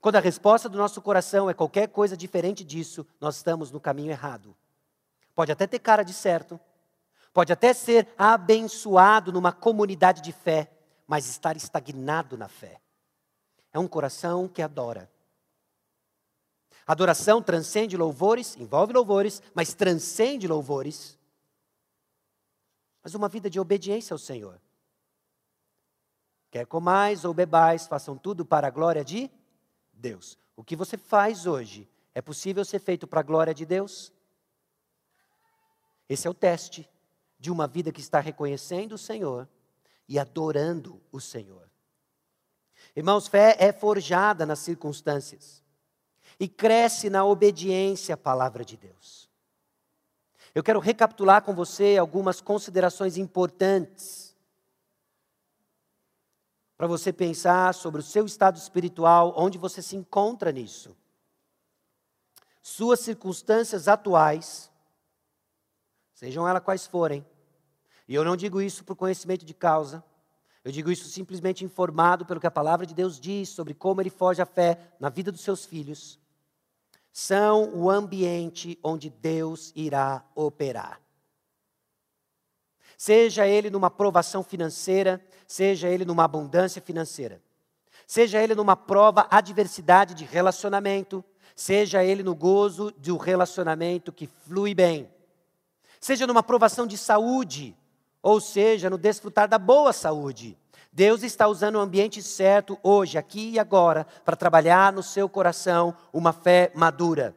[0.00, 4.10] Quando a resposta do nosso coração é qualquer coisa diferente disso, nós estamos no caminho
[4.10, 4.54] errado.
[5.34, 6.60] Pode até ter cara de certo,
[7.36, 10.72] pode até ser abençoado numa comunidade de fé,
[11.06, 12.80] mas estar estagnado na fé.
[13.74, 15.12] É um coração que adora.
[16.86, 21.18] Adoração transcende louvores, envolve louvores, mas transcende louvores.
[23.04, 24.58] Mas uma vida de obediência ao Senhor.
[26.50, 29.30] Quer comais ou bebais, façam tudo para a glória de
[29.92, 30.38] Deus.
[30.56, 34.10] O que você faz hoje é possível ser feito para a glória de Deus?
[36.08, 36.88] Esse é o teste
[37.38, 39.48] de uma vida que está reconhecendo o Senhor
[40.08, 41.68] e adorando o Senhor.
[42.94, 45.62] Irmãos, fé é forjada nas circunstâncias
[46.38, 49.28] e cresce na obediência à palavra de Deus.
[50.54, 54.34] Eu quero recapitular com você algumas considerações importantes
[56.76, 60.96] para você pensar sobre o seu estado espiritual, onde você se encontra nisso.
[62.62, 64.70] Suas circunstâncias atuais,
[66.16, 67.24] sejam elas quais forem,
[68.08, 70.02] e eu não digo isso por conhecimento de causa,
[70.64, 74.10] eu digo isso simplesmente informado pelo que a palavra de Deus diz sobre como ele
[74.10, 76.18] foge a fé na vida dos seus filhos,
[77.12, 81.00] são o ambiente onde Deus irá operar.
[82.96, 87.42] Seja ele numa provação financeira, seja ele numa abundância financeira,
[88.06, 91.22] seja ele numa prova, adversidade de relacionamento,
[91.54, 95.10] seja ele no gozo de um relacionamento que flui bem,
[96.06, 97.76] seja numa provação de saúde,
[98.22, 100.56] ou seja, no desfrutar da boa saúde.
[100.92, 105.92] Deus está usando o ambiente certo hoje, aqui e agora, para trabalhar no seu coração
[106.12, 107.34] uma fé madura.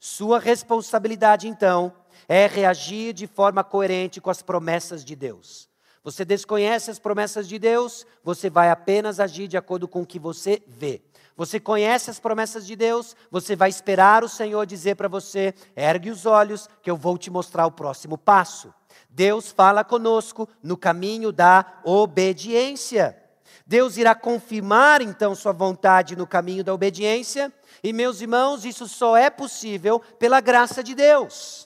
[0.00, 1.92] Sua responsabilidade, então,
[2.26, 5.68] é reagir de forma coerente com as promessas de Deus.
[6.02, 10.18] Você desconhece as promessas de Deus, você vai apenas agir de acordo com o que
[10.18, 11.02] você vê.
[11.36, 16.10] Você conhece as promessas de Deus, você vai esperar o Senhor dizer para você: ergue
[16.10, 18.72] os olhos, que eu vou te mostrar o próximo passo.
[19.10, 23.22] Deus fala conosco no caminho da obediência.
[23.66, 29.16] Deus irá confirmar então sua vontade no caminho da obediência, e meus irmãos, isso só
[29.16, 31.65] é possível pela graça de Deus.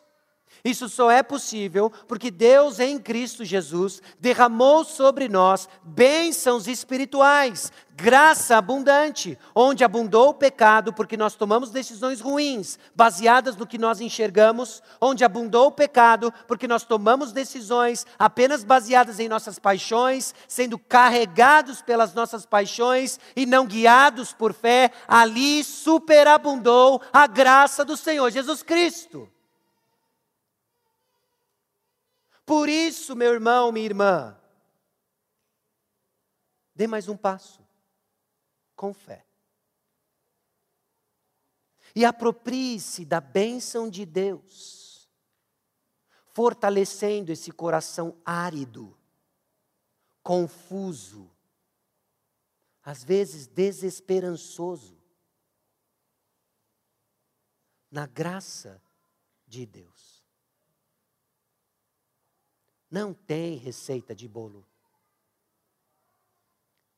[0.65, 8.57] Isso só é possível porque Deus em Cristo Jesus derramou sobre nós bênçãos espirituais, graça
[8.57, 14.83] abundante, onde abundou o pecado porque nós tomamos decisões ruins, baseadas no que nós enxergamos,
[15.01, 21.81] onde abundou o pecado porque nós tomamos decisões apenas baseadas em nossas paixões, sendo carregados
[21.83, 28.63] pelas nossas paixões e não guiados por fé, ali superabundou a graça do Senhor Jesus
[28.63, 29.29] Cristo.
[32.51, 34.37] Por isso, meu irmão, minha irmã,
[36.75, 37.65] dê mais um passo,
[38.75, 39.25] com fé.
[41.95, 45.09] E aproprie-se da bênção de Deus,
[46.35, 48.99] fortalecendo esse coração árido,
[50.21, 51.31] confuso,
[52.83, 55.01] às vezes desesperançoso,
[57.89, 58.83] na graça
[59.47, 60.10] de Deus.
[62.91, 64.67] Não tem receita de bolo.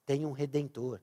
[0.07, 1.01] Tem um redentor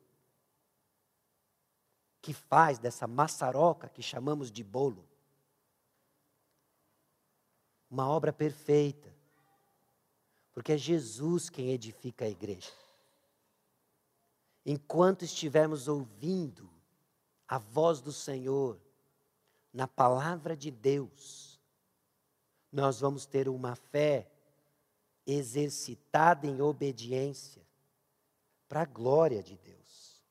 [2.21, 5.09] que faz dessa maçaroca que chamamos de bolo
[7.89, 9.13] uma obra perfeita.
[10.53, 12.71] Porque é Jesus quem edifica a igreja.
[14.65, 16.69] Enquanto estivermos ouvindo
[17.47, 18.79] a voz do Senhor
[19.73, 21.59] na palavra de Deus,
[22.71, 24.29] nós vamos ter uma fé
[25.33, 27.61] exercitada em obediência,
[28.67, 30.23] para a glória de Deus.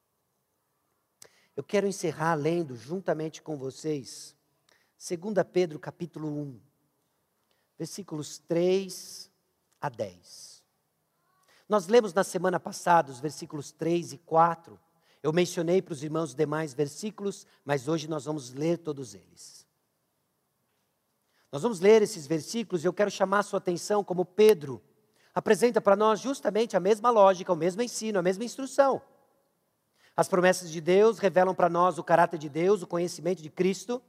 [1.57, 4.37] Eu quero encerrar lendo juntamente com vocês
[4.99, 6.61] 2 Pedro capítulo 1.
[7.77, 9.31] versículos 3
[9.81, 10.63] a 10.
[11.69, 14.79] Nós lemos na semana passada os versículos 3 e 4.
[15.23, 19.67] Eu mencionei para os irmãos os demais versículos, mas hoje nós vamos ler todos eles.
[21.51, 24.83] Nós vamos ler esses versículos e eu quero chamar a sua atenção como Pedro
[25.39, 29.01] apresenta para nós justamente a mesma lógica, o mesmo ensino, a mesma instrução.
[30.17, 34.03] As promessas de Deus revelam para nós o caráter de Deus, o conhecimento de Cristo.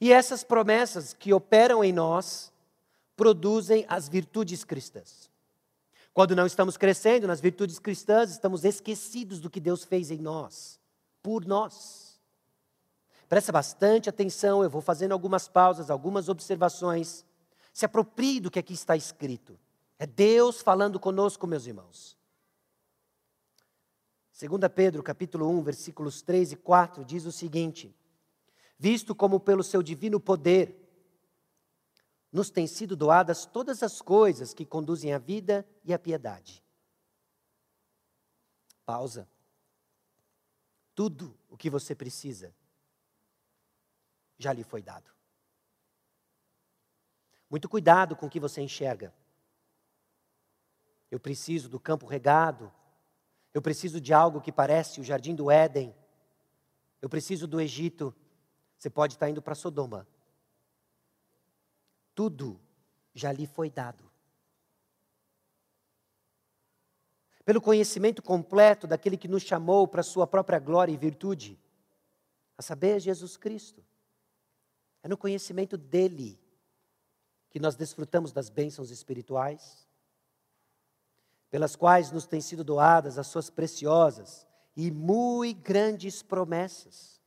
[0.00, 2.50] E essas promessas que operam em nós
[3.14, 5.30] produzem as virtudes cristãs.
[6.14, 10.80] Quando não estamos crescendo nas virtudes cristãs, estamos esquecidos do que Deus fez em nós,
[11.22, 12.18] por nós.
[13.28, 17.26] Presta bastante atenção, eu vou fazendo algumas pausas, algumas observações.
[17.74, 19.58] Se aproprie do que aqui está escrito.
[20.02, 22.18] É Deus falando conosco, meus irmãos.
[24.36, 27.94] 2 Pedro, capítulo 1, versículos 3 e 4, diz o seguinte:
[28.76, 30.76] Visto como pelo seu divino poder
[32.32, 36.64] nos têm sido doadas todas as coisas que conduzem à vida e à piedade.
[38.84, 39.28] Pausa.
[40.96, 42.52] Tudo o que você precisa
[44.36, 45.12] já lhe foi dado.
[47.48, 49.14] Muito cuidado com o que você enxerga.
[51.12, 52.72] Eu preciso do campo regado.
[53.52, 55.94] Eu preciso de algo que parece o jardim do Éden.
[57.02, 58.14] Eu preciso do Egito.
[58.78, 60.08] Você pode estar indo para Sodoma.
[62.14, 62.58] Tudo
[63.12, 64.10] já lhe foi dado.
[67.44, 71.60] Pelo conhecimento completo daquele que nos chamou para a sua própria glória e virtude,
[72.56, 73.84] a saber, Jesus Cristo.
[75.02, 76.40] É no conhecimento dele
[77.50, 79.86] que nós desfrutamos das bênçãos espirituais,
[81.52, 87.20] pelas quais nos têm sido doadas as suas preciosas e muito grandes promessas,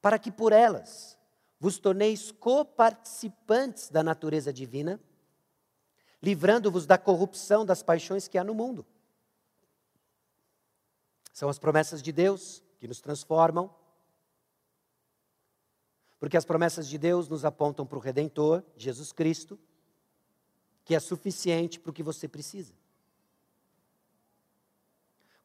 [0.00, 1.18] para que por elas
[1.58, 4.98] vos torneis coparticipantes da natureza divina,
[6.22, 8.86] livrando-vos da corrupção das paixões que há no mundo.
[11.30, 13.74] São as promessas de Deus que nos transformam,
[16.18, 19.58] porque as promessas de Deus nos apontam para o Redentor, Jesus Cristo,
[20.82, 22.79] que é suficiente para o que você precisa.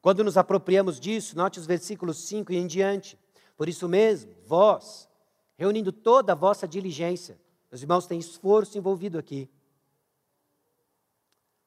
[0.06, 3.18] Quando nos apropriamos disso, note os versículos 5 e em diante.
[3.56, 5.08] Por isso mesmo, vós,
[5.58, 7.36] reunindo toda a vossa diligência,
[7.72, 9.50] os irmãos têm esforço envolvido aqui,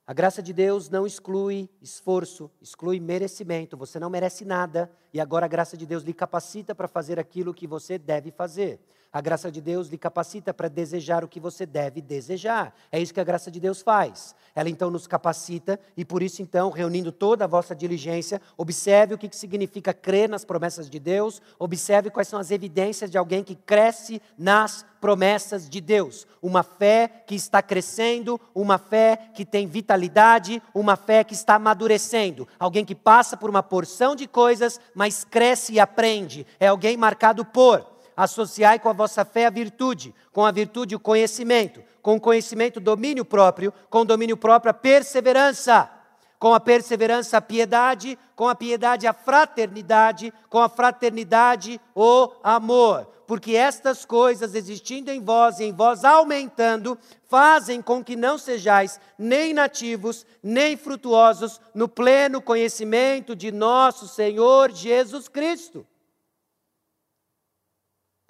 [0.08, 3.76] a graça de Deus não exclui esforço, exclui merecimento.
[3.76, 7.54] Você não merece nada e agora a graça de Deus lhe capacita para fazer aquilo
[7.54, 8.80] que você deve fazer.
[9.12, 12.76] A graça de Deus lhe capacita para desejar o que você deve desejar.
[12.92, 14.36] É isso que a graça de Deus faz.
[14.54, 19.18] Ela então nos capacita e por isso então, reunindo toda a vossa diligência, observe o
[19.18, 23.56] que significa crer nas promessas de Deus, observe quais são as evidências de alguém que
[23.56, 26.28] cresce nas promessas de Deus.
[26.40, 32.48] Uma fé que está crescendo, uma fé que tem vitalidade, uma fé que está amadurecendo.
[32.60, 36.46] Alguém que passa por uma porção de coisas, mas cresce e aprende.
[36.60, 37.99] É alguém marcado por.
[38.22, 42.78] Associai com a vossa fé a virtude, com a virtude o conhecimento, com o conhecimento
[42.78, 45.90] domínio próprio, com o domínio próprio a perseverança
[46.40, 53.08] com a perseverança a piedade, com a piedade a fraternidade, com a fraternidade o amor.
[53.28, 56.98] Porque estas coisas existindo em vós e em vós aumentando,
[57.28, 64.72] fazem com que não sejais nem nativos, nem frutuosos no pleno conhecimento de nosso Senhor
[64.72, 65.86] Jesus Cristo.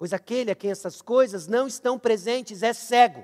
[0.00, 3.22] Pois aquele a quem essas coisas não estão presentes é cego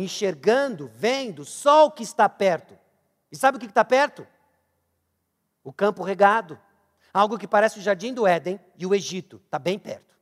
[0.00, 2.76] enxergando, vendo só o que está perto.
[3.30, 4.26] E sabe o que está perto?
[5.62, 6.58] O campo regado.
[7.12, 10.16] Algo que parece o jardim do Éden e o Egito, está bem perto.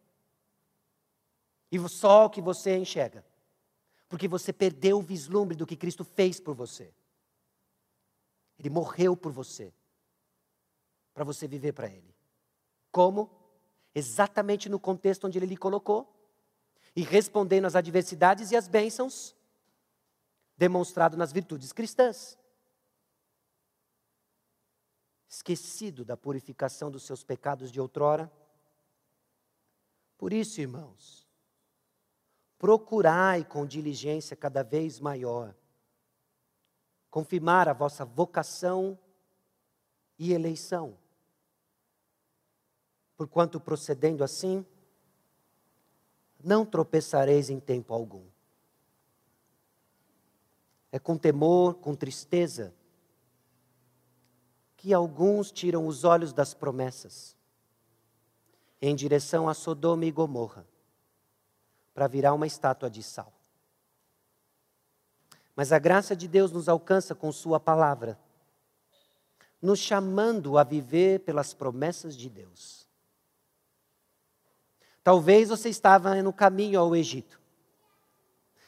[1.73, 3.25] E só o que você enxerga.
[4.07, 6.93] Porque você perdeu o vislumbre do que Cristo fez por você.
[8.59, 9.75] Ele morreu por você.
[11.13, 12.15] Para você viver para Ele.
[12.93, 13.31] Como?
[13.97, 16.13] Exatamente no contexto onde Ele lhe colocou.
[16.95, 19.35] E respondendo às adversidades e às bênçãos
[20.57, 22.39] demonstrado nas virtudes cristãs.
[25.29, 28.31] Esquecido da purificação dos seus pecados de outrora.
[30.19, 31.27] Por isso, irmãos,
[32.59, 35.55] procurai com diligência cada vez maior
[37.17, 38.99] confirmar a vossa vocação
[40.19, 40.99] e eleição.
[43.17, 44.65] Porquanto procedendo assim,
[46.43, 48.25] não tropeçareis em tempo algum.
[50.93, 52.75] É com temor, com tristeza,
[54.77, 57.37] que alguns tiram os olhos das promessas
[58.81, 60.67] em direção a Sodoma e Gomorra,
[61.95, 63.33] para virar uma estátua de sal.
[65.55, 68.19] Mas a graça de Deus nos alcança com Sua palavra,
[69.61, 72.86] nos chamando a viver pelas promessas de Deus.
[75.07, 77.41] Talvez você estava no caminho ao Egito,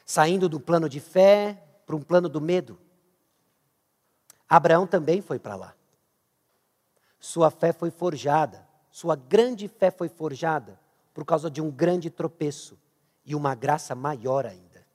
[0.07, 2.78] saindo do plano de fé para um plano do medo.
[4.49, 5.74] Abraão também foi para lá.
[7.18, 10.78] Sua fé foi forjada, sua grande fé foi forjada
[11.12, 12.78] por causa de um grande tropeço
[13.24, 14.86] e uma graça maior ainda.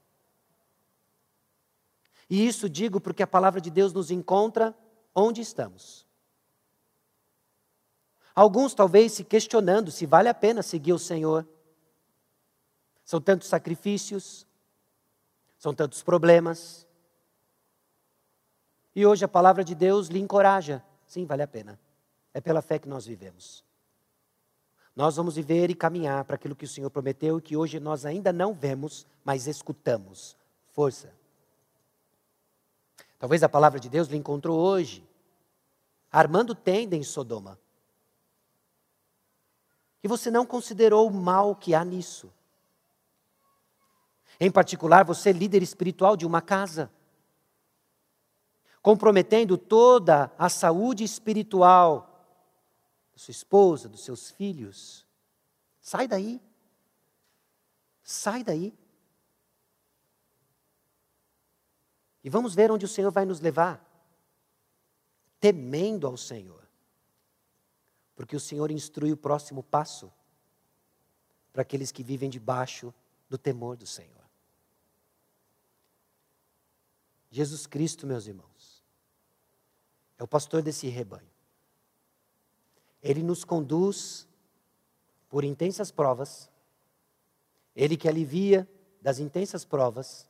[2.29, 4.73] E isso digo porque a palavra de Deus nos encontra
[5.13, 6.02] onde estamos.
[8.35, 11.47] Alguns talvez se questionando se vale a pena seguir o Senhor.
[13.05, 14.47] São tantos sacrifícios,
[15.57, 16.87] são tantos problemas.
[18.95, 20.83] E hoje a palavra de Deus lhe encoraja.
[21.05, 21.79] Sim, vale a pena.
[22.33, 23.63] É pela fé que nós vivemos.
[24.95, 28.05] Nós vamos viver e caminhar para aquilo que o Senhor prometeu e que hoje nós
[28.05, 30.37] ainda não vemos, mas escutamos.
[30.67, 31.13] Força.
[33.17, 35.07] Talvez a palavra de Deus lhe encontrou hoje,
[36.11, 37.57] armando tenda em Sodoma.
[40.03, 42.31] E você não considerou o mal que há nisso.
[44.39, 46.91] Em particular, você é líder espiritual de uma casa,
[48.81, 52.09] comprometendo toda a saúde espiritual
[53.13, 55.07] da sua esposa, dos seus filhos.
[55.79, 56.41] Sai daí.
[58.01, 58.77] Sai daí.
[62.21, 63.81] E vamos ver onde o Senhor vai nos levar.
[65.39, 66.62] Temendo ao Senhor.
[68.15, 70.11] Porque o Senhor instrui o próximo passo
[71.51, 72.93] para aqueles que vivem debaixo
[73.29, 74.23] do temor do Senhor.
[77.29, 78.83] Jesus Cristo, meus irmãos,
[80.17, 81.27] é o pastor desse rebanho.
[83.01, 84.27] Ele nos conduz
[85.29, 86.49] por intensas provas,
[87.75, 88.69] Ele que alivia
[89.01, 90.29] das intensas provas,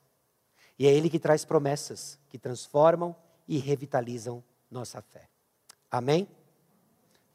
[0.80, 3.16] e é Ele que traz promessas que transformam
[3.48, 5.30] e revitalizam nossa fé.
[5.92, 6.28] Amém?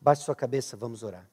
[0.01, 1.29] Baixe sua cabeça, vamos orar.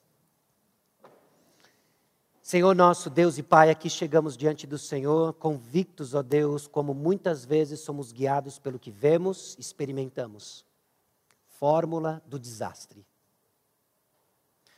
[2.41, 7.43] Senhor nosso Deus e Pai, aqui chegamos diante do Senhor, convictos, ó Deus, como muitas
[7.43, 10.65] vezes somos guiados pelo que vemos, experimentamos.
[11.47, 13.05] Fórmula do desastre.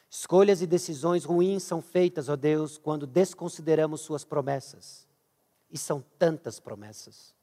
[0.10, 5.06] Escolhas e decisões ruins são feitas, ó Deus, quando desconsideramos Suas promessas.
[5.70, 7.36] E são tantas promessas.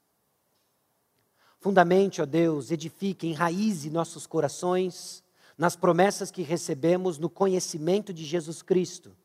[1.59, 5.23] Fundamente, ó Deus, edifique, enraize nossos corações
[5.57, 9.15] nas promessas que recebemos no conhecimento de Jesus Cristo.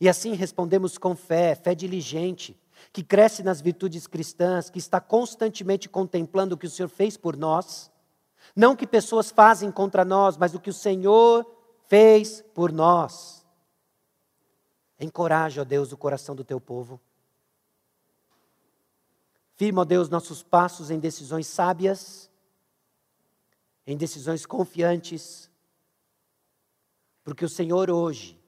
[0.00, 2.58] E assim respondemos com fé, fé diligente,
[2.92, 7.36] que cresce nas virtudes cristãs, que está constantemente contemplando o que o Senhor fez por
[7.36, 7.90] nós.
[8.54, 11.46] Não que pessoas fazem contra nós, mas o que o Senhor
[11.86, 13.46] fez por nós.
[14.98, 17.00] Encoraja, ó Deus, o coração do teu povo.
[19.54, 22.30] Firma, ó Deus, nossos passos em decisões sábias,
[23.86, 25.50] em decisões confiantes,
[27.24, 28.40] porque o Senhor hoje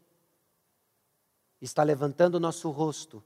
[1.61, 3.23] está levantando o nosso rosto,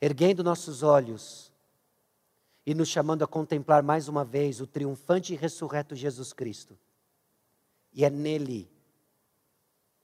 [0.00, 1.52] erguendo nossos olhos
[2.66, 6.78] e nos chamando a contemplar mais uma vez o triunfante e ressurreto Jesus Cristo.
[7.92, 8.70] E é nele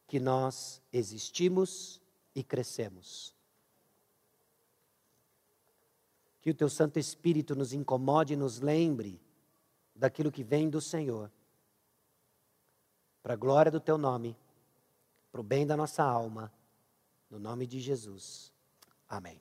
[0.06, 2.00] que nós existimos
[2.34, 3.34] e crescemos.
[6.40, 9.20] Que o teu Santo Espírito nos incomode e nos lembre
[10.00, 11.30] daquilo que vem do Senhor,
[13.22, 14.34] para a glória do teu nome,
[15.30, 16.50] para o bem da nossa alma,
[17.28, 18.50] no nome de Jesus.
[19.06, 19.38] Amém.